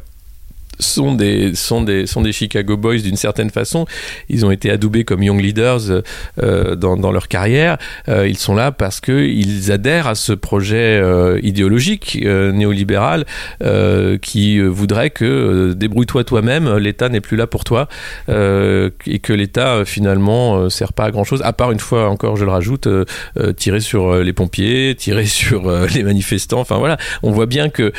sont 0.80 1.14
des, 1.14 1.56
sont 1.56 1.82
des, 1.82 2.08
sont 2.08 2.22
des 2.22 2.32
Chicago 2.32 2.78
Boys 2.78 3.00
d'une 3.00 3.16
certaine 3.16 3.50
façon. 3.50 3.86
Ils 4.30 4.46
ont 4.46 4.52
été 4.52 4.72
adoubés 4.72 5.04
comme 5.04 5.24
young 5.24 5.42
leaders 5.42 6.04
euh, 6.42 6.76
dans, 6.76 6.98
dans, 6.98 7.12
leur 7.12 7.28
carrière. 7.28 7.78
Euh, 8.08 8.28
ils 8.28 8.38
sont 8.38 8.56
là 8.56 8.72
parce 8.72 9.02
qu'ils 9.02 9.72
adhèrent 9.72 10.08
à 10.08 10.16
ce 10.16 10.34
projet 10.34 11.00
euh, 11.00 11.40
idéologique 11.44 12.20
euh, 12.24 12.52
néolibéral 12.52 13.26
euh, 13.64 14.18
qui 14.18 14.60
voudrait 14.60 15.10
que 15.10 15.74
débrouille-toi 15.74 16.24
toi-même, 16.24 16.78
l'État 16.78 17.10
n'est 17.10 17.22
plus 17.22 17.38
là 17.38 17.48
pour 17.48 17.64
toi 17.64 17.88
et 18.28 19.20
que 19.20 19.34
l'État 19.34 19.86
finalement 19.86 20.70
sert 20.70 20.94
pas 20.94 21.06
à 21.06 21.12
grand-chose, 21.12 21.42
à 21.44 21.54
part 21.54 21.72
une 21.72 21.80
fois 21.80 22.10
encore, 22.10 22.36
je 22.36 22.46
le 22.46 22.52
rajoute, 22.52 22.88
tirer 23.58 23.80
sur 23.80 24.16
les 24.16 24.34
pompiers, 24.34 24.96
tirer 24.98 25.26
sur 25.26 25.72
les 25.88 26.04
manifestants. 26.04 26.60
Enfin 26.60 26.78
voilà, 26.78 26.98
on 27.24 27.32
voit 27.32 27.46
bien 27.46 27.70
que 27.70 27.92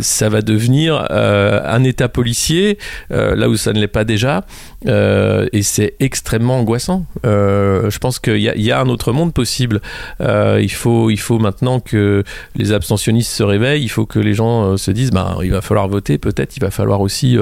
ça 0.00 0.28
va 0.28 0.42
devenir 0.42 1.06
un 1.10 1.84
État 1.84 2.08
policier, 2.14 2.78
euh, 3.10 3.36
là 3.36 3.50
où 3.50 3.56
ça 3.56 3.74
ne 3.74 3.80
l'est 3.80 3.88
pas 3.88 4.04
déjà, 4.04 4.46
Euh, 4.86 5.48
et 5.52 5.62
c'est 5.62 5.94
extrêmement 6.00 6.58
angoissant. 6.58 7.06
Euh, 7.24 7.90
je 7.90 7.98
pense 7.98 8.18
qu'il 8.18 8.38
y, 8.38 8.72
a 8.72 8.80
un 8.80 8.88
autre 8.88 9.12
monde 9.12 9.32
possible. 9.32 9.80
Euh, 10.20 10.60
il, 10.62 10.72
faut, 10.72 11.10
il 11.10 11.18
faut 11.18 11.38
maintenant 11.38 11.80
que 11.80 12.22
les 12.54 12.72
abstentionnistes 12.72 13.32
se 13.32 13.42
réveillent, 13.42 13.82
il 13.82 13.88
faut 13.88 14.06
que 14.06 14.18
les 14.18 14.34
gens 14.34 14.76
se 14.76 14.90
disent 14.90 15.10
bah, 15.10 15.38
il 15.42 15.50
va 15.50 15.60
falloir 15.60 15.88
voter, 15.88 16.18
peut-être 16.18 16.56
il 16.56 16.60
va 16.60 16.70
falloir 16.70 17.00
aussi 17.00 17.36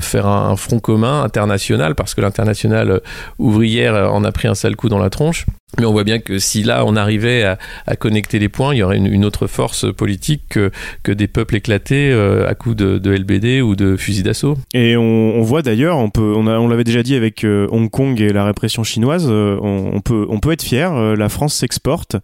faire 0.00 0.26
un, 0.26 0.56
front 0.56 0.80
commun 0.80 1.22
international, 1.22 1.94
parce 1.94 2.14
que 2.14 2.20
l'international 2.20 3.00
ouvrière 3.38 4.12
en 4.12 4.24
a 4.24 4.32
pris 4.32 4.48
un 4.48 4.54
sale 4.54 4.76
coup 4.76 4.88
dans 4.88 4.98
la 4.98 5.10
tronche. 5.10 5.46
Mais 5.78 5.84
on 5.84 5.92
voit 5.92 6.04
bien 6.04 6.18
que 6.18 6.38
si 6.38 6.62
là 6.62 6.84
on 6.86 6.96
arrivait 6.96 7.44
à, 7.44 7.96
connecter 7.96 8.38
les 8.38 8.48
points, 8.48 8.74
il 8.74 8.78
y 8.78 8.82
aurait 8.82 8.96
une, 8.96 9.24
autre 9.24 9.46
force 9.46 9.92
politique 9.92 10.58
que, 11.02 11.12
des 11.12 11.28
peuples 11.28 11.56
éclatés 11.56 12.12
à 12.46 12.54
coups 12.54 12.76
de, 12.76 13.10
LBD 13.10 13.60
ou 13.60 13.76
de 13.76 13.96
fusils 13.96 14.22
d'assaut. 14.22 14.56
Et 14.74 14.96
on, 14.96 15.42
voit 15.42 15.62
d'ailleurs, 15.62 15.98
on 15.98 16.10
peut, 16.10 16.34
a, 16.48 16.58
on 16.58 16.68
l'avait 16.68 16.84
déjà 16.84 17.02
dit 17.02 17.14
avec 17.14 17.44
euh, 17.44 17.66
Hong 17.70 17.90
Kong 17.90 18.20
et 18.20 18.32
la 18.32 18.44
répression 18.44 18.82
chinoise, 18.82 19.26
euh, 19.28 19.58
on, 19.62 19.90
on, 19.94 20.00
peut, 20.00 20.26
on 20.28 20.40
peut 20.40 20.52
être 20.52 20.62
fier. 20.62 20.92
Euh, 20.92 21.16
la 21.16 21.28
France 21.28 21.54
s'exporte. 21.54 22.16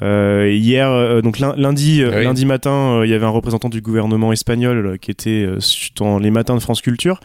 hier, 0.00 1.22
donc 1.22 1.38
lundi, 1.38 2.04
oui. 2.04 2.24
lundi 2.24 2.46
matin, 2.46 3.02
il 3.04 3.10
y 3.10 3.14
avait 3.14 3.26
un 3.26 3.30
représentant 3.30 3.68
du 3.68 3.80
gouvernement 3.80 4.32
espagnol 4.32 4.98
qui 5.00 5.10
était 5.10 5.46
dans 5.96 6.18
les 6.18 6.30
matins 6.30 6.54
de 6.54 6.60
France 6.60 6.80
Culture. 6.80 7.20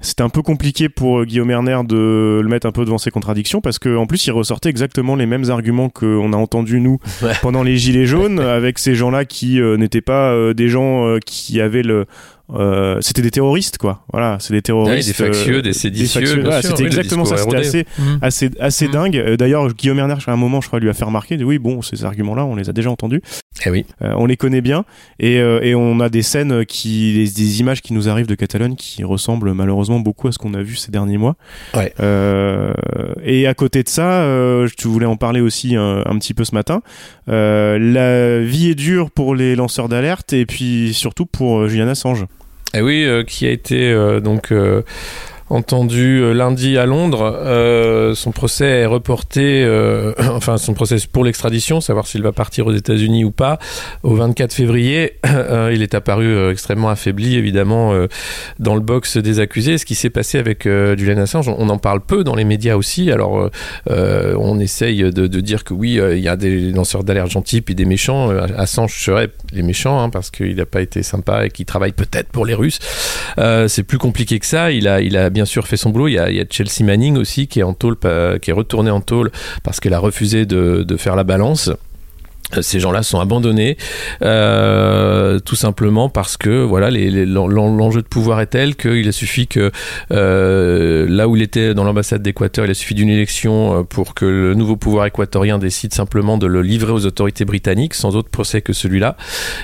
C'était 0.00 0.22
un 0.22 0.28
peu 0.28 0.42
compliqué 0.42 0.88
pour 0.88 1.24
Guillaume 1.24 1.50
Erner 1.50 1.80
de 1.86 2.40
le 2.42 2.48
mettre 2.48 2.66
un 2.66 2.72
peu 2.72 2.84
devant 2.84 2.98
ses 2.98 3.10
contradictions 3.10 3.60
parce 3.60 3.78
qu'en 3.78 4.06
plus 4.06 4.26
il 4.26 4.32
ressortait 4.32 4.68
exactement 4.68 5.16
les 5.16 5.26
mêmes 5.26 5.50
arguments 5.50 5.88
qu'on 5.88 6.32
a 6.32 6.36
entendus 6.36 6.80
nous 6.80 6.98
pendant 7.42 7.62
les 7.62 7.76
gilets 7.76 8.06
jaunes 8.06 8.38
avec 8.38 8.78
ces 8.78 8.94
gens-là 8.94 9.24
qui 9.24 9.60
n'étaient 9.60 10.00
pas 10.00 10.52
des 10.54 10.68
gens 10.68 11.18
qui 11.24 11.60
avaient 11.60 11.82
le 11.82 12.06
euh, 12.54 12.98
c'était 13.00 13.22
des 13.22 13.30
terroristes 13.30 13.78
quoi. 13.78 14.04
Voilà 14.12 14.38
c'est 14.40 14.52
des 14.52 14.62
terroristes 14.62 15.08
ouais, 15.08 15.26
des 15.26 15.34
factieux 15.34 15.62
des 15.62 15.72
séditieux 15.72 16.42
voilà, 16.42 16.62
c'était 16.62 16.82
oui, 16.82 16.86
exactement 16.86 17.24
ça 17.24 17.36
c'était 17.36 17.56
assez, 17.56 17.86
mmh. 17.98 18.02
assez 18.22 18.50
assez 18.60 18.88
mmh. 18.88 18.92
dingue. 18.92 19.34
D'ailleurs 19.36 19.72
Guillaume 19.74 19.98
Erner 19.98 20.14
à 20.26 20.32
un 20.32 20.36
moment 20.36 20.60
je 20.60 20.68
crois 20.68 20.78
lui 20.78 20.88
a 20.88 20.94
fait 20.94 21.04
remarquer 21.04 21.42
oui 21.42 21.58
bon 21.58 21.82
ces 21.82 22.04
arguments 22.04 22.34
là 22.34 22.44
on 22.44 22.54
les 22.54 22.68
a 22.68 22.72
déjà 22.72 22.90
entendus. 22.90 23.22
Eh 23.64 23.70
oui. 23.70 23.86
Euh, 24.02 24.12
on 24.16 24.26
les 24.26 24.36
connaît 24.36 24.60
bien. 24.60 24.84
Et, 25.18 25.38
euh, 25.38 25.60
et, 25.62 25.74
on 25.74 26.00
a 26.00 26.08
des 26.08 26.22
scènes 26.22 26.64
qui 26.66 27.14
des, 27.14 27.30
des, 27.30 27.60
images 27.60 27.80
qui 27.80 27.94
nous 27.94 28.08
arrivent 28.08 28.26
de 28.26 28.34
Catalogne 28.34 28.74
qui 28.76 29.02
ressemblent 29.04 29.52
malheureusement 29.54 30.00
beaucoup 30.00 30.28
à 30.28 30.32
ce 30.32 30.38
qu'on 30.38 30.54
a 30.54 30.62
vu 30.62 30.76
ces 30.76 30.92
derniers 30.92 31.18
mois. 31.18 31.36
Ouais. 31.74 31.92
euh, 32.00 32.72
et 33.24 33.46
à 33.46 33.54
côté 33.54 33.82
de 33.82 33.88
ça 33.88 34.24
je 34.66 34.88
voulais 34.88 35.06
en 35.06 35.16
parler 35.16 35.40
aussi 35.40 35.76
un, 35.76 36.02
un 36.04 36.18
petit 36.18 36.34
peu 36.34 36.44
ce 36.44 36.54
matin. 36.54 36.82
La 37.26 38.40
vie 38.40 38.70
est 38.70 38.74
dure 38.74 39.10
pour 39.10 39.34
les 39.34 39.56
lanceurs 39.56 39.88
d'alerte 39.88 40.32
et 40.32 40.46
puis 40.46 40.92
surtout 40.94 41.26
pour 41.26 41.68
Julian 41.68 41.88
Assange 41.88 42.26
et 42.76 42.82
oui, 42.82 43.04
euh, 43.04 43.24
qui 43.24 43.46
a 43.46 43.50
été 43.50 43.90
euh, 43.90 44.20
donc 44.20 44.52
euh, 44.52 44.82
entendu 45.48 46.20
euh, 46.20 46.32
lundi 46.32 46.76
à 46.78 46.86
Londres. 46.86 47.38
Euh, 47.44 48.14
son 48.14 48.32
procès 48.32 48.66
est 48.66 48.86
reporté, 48.86 49.62
euh, 49.64 50.12
enfin 50.32 50.56
son 50.56 50.74
procès 50.74 50.96
pour 51.10 51.24
l'extradition, 51.24 51.80
savoir 51.80 52.06
s'il 52.06 52.22
va 52.22 52.32
partir 52.32 52.66
aux 52.66 52.72
États-Unis 52.72 53.24
ou 53.24 53.30
pas, 53.30 53.58
au 54.02 54.14
24 54.14 54.52
février. 54.52 55.18
il 55.72 55.82
est 55.82 55.94
apparu 55.94 56.50
extrêmement 56.50 56.88
affaibli, 56.88 57.36
évidemment, 57.36 57.94
dans 58.58 58.74
le 58.74 58.80
box 58.80 59.16
des 59.16 59.40
accusés. 59.40 59.78
Ce 59.78 59.84
qui 59.84 59.94
s'est 59.94 60.10
passé 60.10 60.38
avec 60.38 60.64
Julian 60.64 61.18
Assange, 61.18 61.48
on 61.48 61.68
en 61.68 61.78
parle 61.78 62.00
peu 62.00 62.24
dans 62.24 62.34
les 62.34 62.44
médias 62.44 62.76
aussi. 62.76 63.10
Alors, 63.10 63.50
on 63.88 64.58
essaye 64.58 65.02
de, 65.12 65.40
dire 65.40 65.64
que 65.64 65.74
oui, 65.74 66.00
il 66.12 66.18
y 66.18 66.28
a 66.28 66.36
des 66.36 66.72
lanceurs 66.72 67.04
d'alerte 67.04 67.30
gentils 67.30 67.60
puis 67.60 67.74
des 67.74 67.84
méchants. 67.84 68.30
Assange 68.56 68.98
serait 68.98 69.30
les 69.52 69.62
méchants 69.62 70.00
hein, 70.00 70.10
parce 70.10 70.30
qu'il 70.30 70.56
n'a 70.56 70.66
pas 70.66 70.80
été 70.80 71.02
sympa 71.02 71.46
et 71.46 71.50
qu'il 71.50 71.66
travaille 71.66 71.92
peut-être 71.92 72.28
pour 72.28 72.46
les 72.46 72.54
Russes. 72.54 72.78
C'est 73.36 73.82
plus 73.82 73.98
compliqué 73.98 74.38
que 74.38 74.46
ça. 74.46 74.70
Il 74.70 74.88
a, 74.88 75.00
il 75.00 75.16
a 75.16 75.30
bien 75.36 75.44
sûr 75.44 75.66
fait 75.66 75.76
son 75.76 75.90
boulot. 75.90 76.08
Il 76.08 76.14
y 76.14 76.18
a, 76.18 76.44
Chelsea 76.48 76.82
Manning 76.82 77.18
aussi 77.18 77.46
qui 77.46 77.60
est 77.60 77.62
en 77.62 77.74
est 78.50 78.54
retournée 78.54 78.90
en 78.90 79.02
tôle 79.02 79.30
parce 79.62 79.80
qu'elle 79.80 79.92
a 79.92 79.98
refusé 79.98 80.46
de 80.46 80.96
faire 80.96 81.14
la 81.14 81.24
balance 81.24 81.70
ces 82.60 82.80
gens-là 82.80 83.02
sont 83.02 83.20
abandonnés 83.20 83.76
euh, 84.22 85.38
tout 85.40 85.56
simplement 85.56 86.08
parce 86.08 86.36
que 86.36 86.62
voilà 86.62 86.90
l'enjeu 86.90 88.02
de 88.02 88.06
pouvoir 88.06 88.40
est 88.40 88.46
tel 88.46 88.76
qu'il 88.76 89.08
a 89.08 89.12
suffi 89.12 89.46
que 89.46 89.70
euh, 90.12 91.06
là 91.08 91.28
où 91.28 91.36
il 91.36 91.42
était 91.42 91.74
dans 91.74 91.84
l'ambassade 91.84 92.22
d'Équateur 92.22 92.64
il 92.64 92.70
a 92.70 92.74
suffi 92.74 92.94
d'une 92.94 93.10
élection 93.10 93.80
euh, 93.80 93.82
pour 93.82 94.14
que 94.14 94.24
le 94.24 94.54
nouveau 94.54 94.76
pouvoir 94.76 95.06
équatorien 95.06 95.58
décide 95.58 95.92
simplement 95.92 96.38
de 96.38 96.46
le 96.46 96.62
livrer 96.62 96.92
aux 96.92 97.06
autorités 97.06 97.44
britanniques 97.44 97.94
sans 97.94 98.16
autre 98.16 98.30
procès 98.30 98.60
que 98.62 98.72
celui-là 98.72 99.16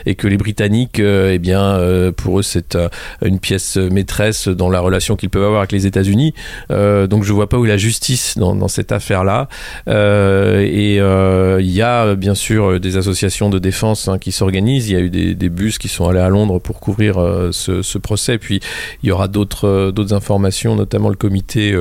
et 0.07 0.14
que 0.14 0.27
les 0.29 0.37
Britanniques 0.37 1.01
euh, 1.01 1.33
eh 1.33 1.38
bien 1.38 1.62
euh, 1.62 2.12
pour 2.12 2.38
eux 2.38 2.42
c'est 2.42 2.75
euh, 2.75 2.88
une 3.25 3.38
pièce 3.38 3.77
maîtresse 3.77 4.49
dans 4.49 4.71
la 4.71 4.81
relation 4.81 5.16
qu'ils 5.16 5.31
peuvent 5.31 5.45
avoir 5.45 5.61
avec 5.61 5.73
les 5.73 5.87
États-Unis. 5.87 6.35
Donc 6.71 7.25
je 7.25 7.33
vois 7.33 7.49
pas 7.49 7.59
où 7.59 7.64
est 7.64 7.68
la 7.68 7.77
justice 7.77 8.37
dans, 8.38 8.55
dans 8.55 8.68
cette 8.68 8.92
affaire 8.92 9.25
là 9.25 9.49
et 9.87 10.97
il 10.97 11.71
y 11.71 11.83
a 11.83 12.14
bien 12.14 12.35
sûr 12.35 12.72
des 12.79 12.97
associations 12.97 13.51
de 13.51 13.59
défense 13.59 14.09
hein, 14.09 14.19
qui 14.19 14.33
s'organisent. 14.33 14.89
Il 14.89 14.93
y 14.93 14.97
a 14.97 15.01
eu 15.01 15.11
des, 15.11 15.49
bus 15.49 15.79
qui 15.79 15.89
sont 15.89 16.09
allés 16.09 16.21
à 16.21 16.29
Londres 16.29 16.59
pour 16.59 16.81
couvrir 16.81 17.19
euh, 17.19 17.51
ce, 17.53 17.83
ce, 17.83 17.99
procès. 17.99 18.39
Puis 18.39 18.61
il 19.03 19.09
y 19.09 19.13
aura 19.13 19.29
d'autres 19.29 19.67
euh, 19.67 19.93
d'autres 19.93 20.15
informations, 20.15 20.75
notamment 20.77 21.09
le 21.09 21.17
comité. 21.17 21.75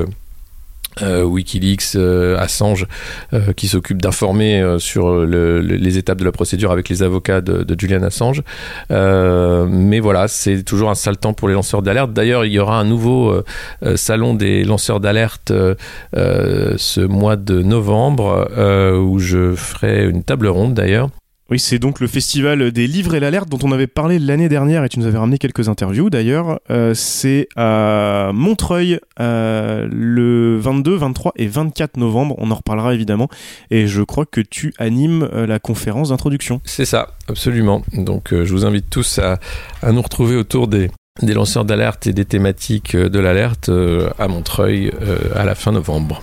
Euh, 1.00 1.22
Wikileaks, 1.24 1.96
euh, 1.96 2.36
Assange, 2.38 2.86
euh, 3.32 3.52
qui 3.54 3.66
s'occupe 3.66 4.02
d'informer 4.02 4.60
euh, 4.60 4.78
sur 4.78 5.10
le, 5.14 5.60
le, 5.62 5.76
les 5.76 5.96
étapes 5.96 6.18
de 6.18 6.24
la 6.24 6.32
procédure 6.32 6.70
avec 6.70 6.90
les 6.90 7.02
avocats 7.02 7.40
de, 7.40 7.62
de 7.62 7.80
Julian 7.80 8.02
Assange. 8.02 8.42
Mais 8.90 10.00
voilà, 10.00 10.28
c'est 10.28 10.62
toujours 10.62 10.90
un 10.90 10.94
sale 10.94 11.16
temps 11.16 11.32
pour 11.32 11.48
les 11.48 11.54
lanceurs 11.54 11.82
d'alerte. 11.82 12.12
D'ailleurs, 12.12 12.44
il 12.44 12.52
y 12.52 12.58
aura 12.58 12.78
un 12.78 12.84
nouveau 12.84 13.42
salon 13.96 14.34
des 14.34 14.64
lanceurs 14.64 15.00
d'alerte 15.00 15.52
ce 16.12 17.00
mois 17.00 17.36
de 17.36 17.62
novembre 17.62 18.48
où 19.00 19.18
je 19.18 19.54
ferai 19.54 20.04
une 20.04 20.22
table 20.22 20.48
ronde 20.48 20.74
d'ailleurs 20.74 21.08
oui, 21.52 21.58
c'est 21.58 21.78
donc 21.78 22.00
le 22.00 22.06
festival 22.06 22.72
des 22.72 22.86
livres 22.86 23.14
et 23.14 23.20
l'alerte 23.20 23.46
dont 23.50 23.58
on 23.62 23.72
avait 23.72 23.86
parlé 23.86 24.18
l'année 24.18 24.48
dernière 24.48 24.84
et 24.84 24.88
tu 24.88 24.98
nous 24.98 25.04
avais 25.04 25.18
ramené 25.18 25.36
quelques 25.36 25.68
interviews 25.68 26.08
d'ailleurs. 26.08 26.60
Euh, 26.70 26.94
c'est 26.94 27.46
à 27.56 28.30
Montreuil 28.32 28.98
euh, 29.20 29.86
le 29.92 30.56
22, 30.58 30.96
23 30.96 31.32
et 31.36 31.46
24 31.46 31.98
novembre. 31.98 32.36
On 32.38 32.50
en 32.50 32.54
reparlera 32.54 32.94
évidemment. 32.94 33.28
Et 33.70 33.86
je 33.86 34.00
crois 34.00 34.24
que 34.24 34.40
tu 34.40 34.72
animes 34.78 35.28
euh, 35.30 35.46
la 35.46 35.58
conférence 35.58 36.08
d'introduction. 36.08 36.62
C'est 36.64 36.86
ça, 36.86 37.16
absolument. 37.28 37.82
Donc 37.92 38.28
je 38.30 38.50
vous 38.50 38.64
invite 38.64 38.88
tous 38.88 39.18
à, 39.18 39.38
nous 39.92 40.00
retrouver 40.00 40.36
autour 40.36 40.68
des, 40.68 40.88
lanceurs 41.20 41.66
d'alerte 41.66 42.06
et 42.06 42.14
des 42.14 42.24
thématiques 42.24 42.96
de 42.96 43.18
l'alerte 43.18 43.70
à 44.18 44.26
Montreuil 44.26 44.90
à 45.34 45.44
la 45.44 45.54
fin 45.54 45.72
novembre. 45.72 46.22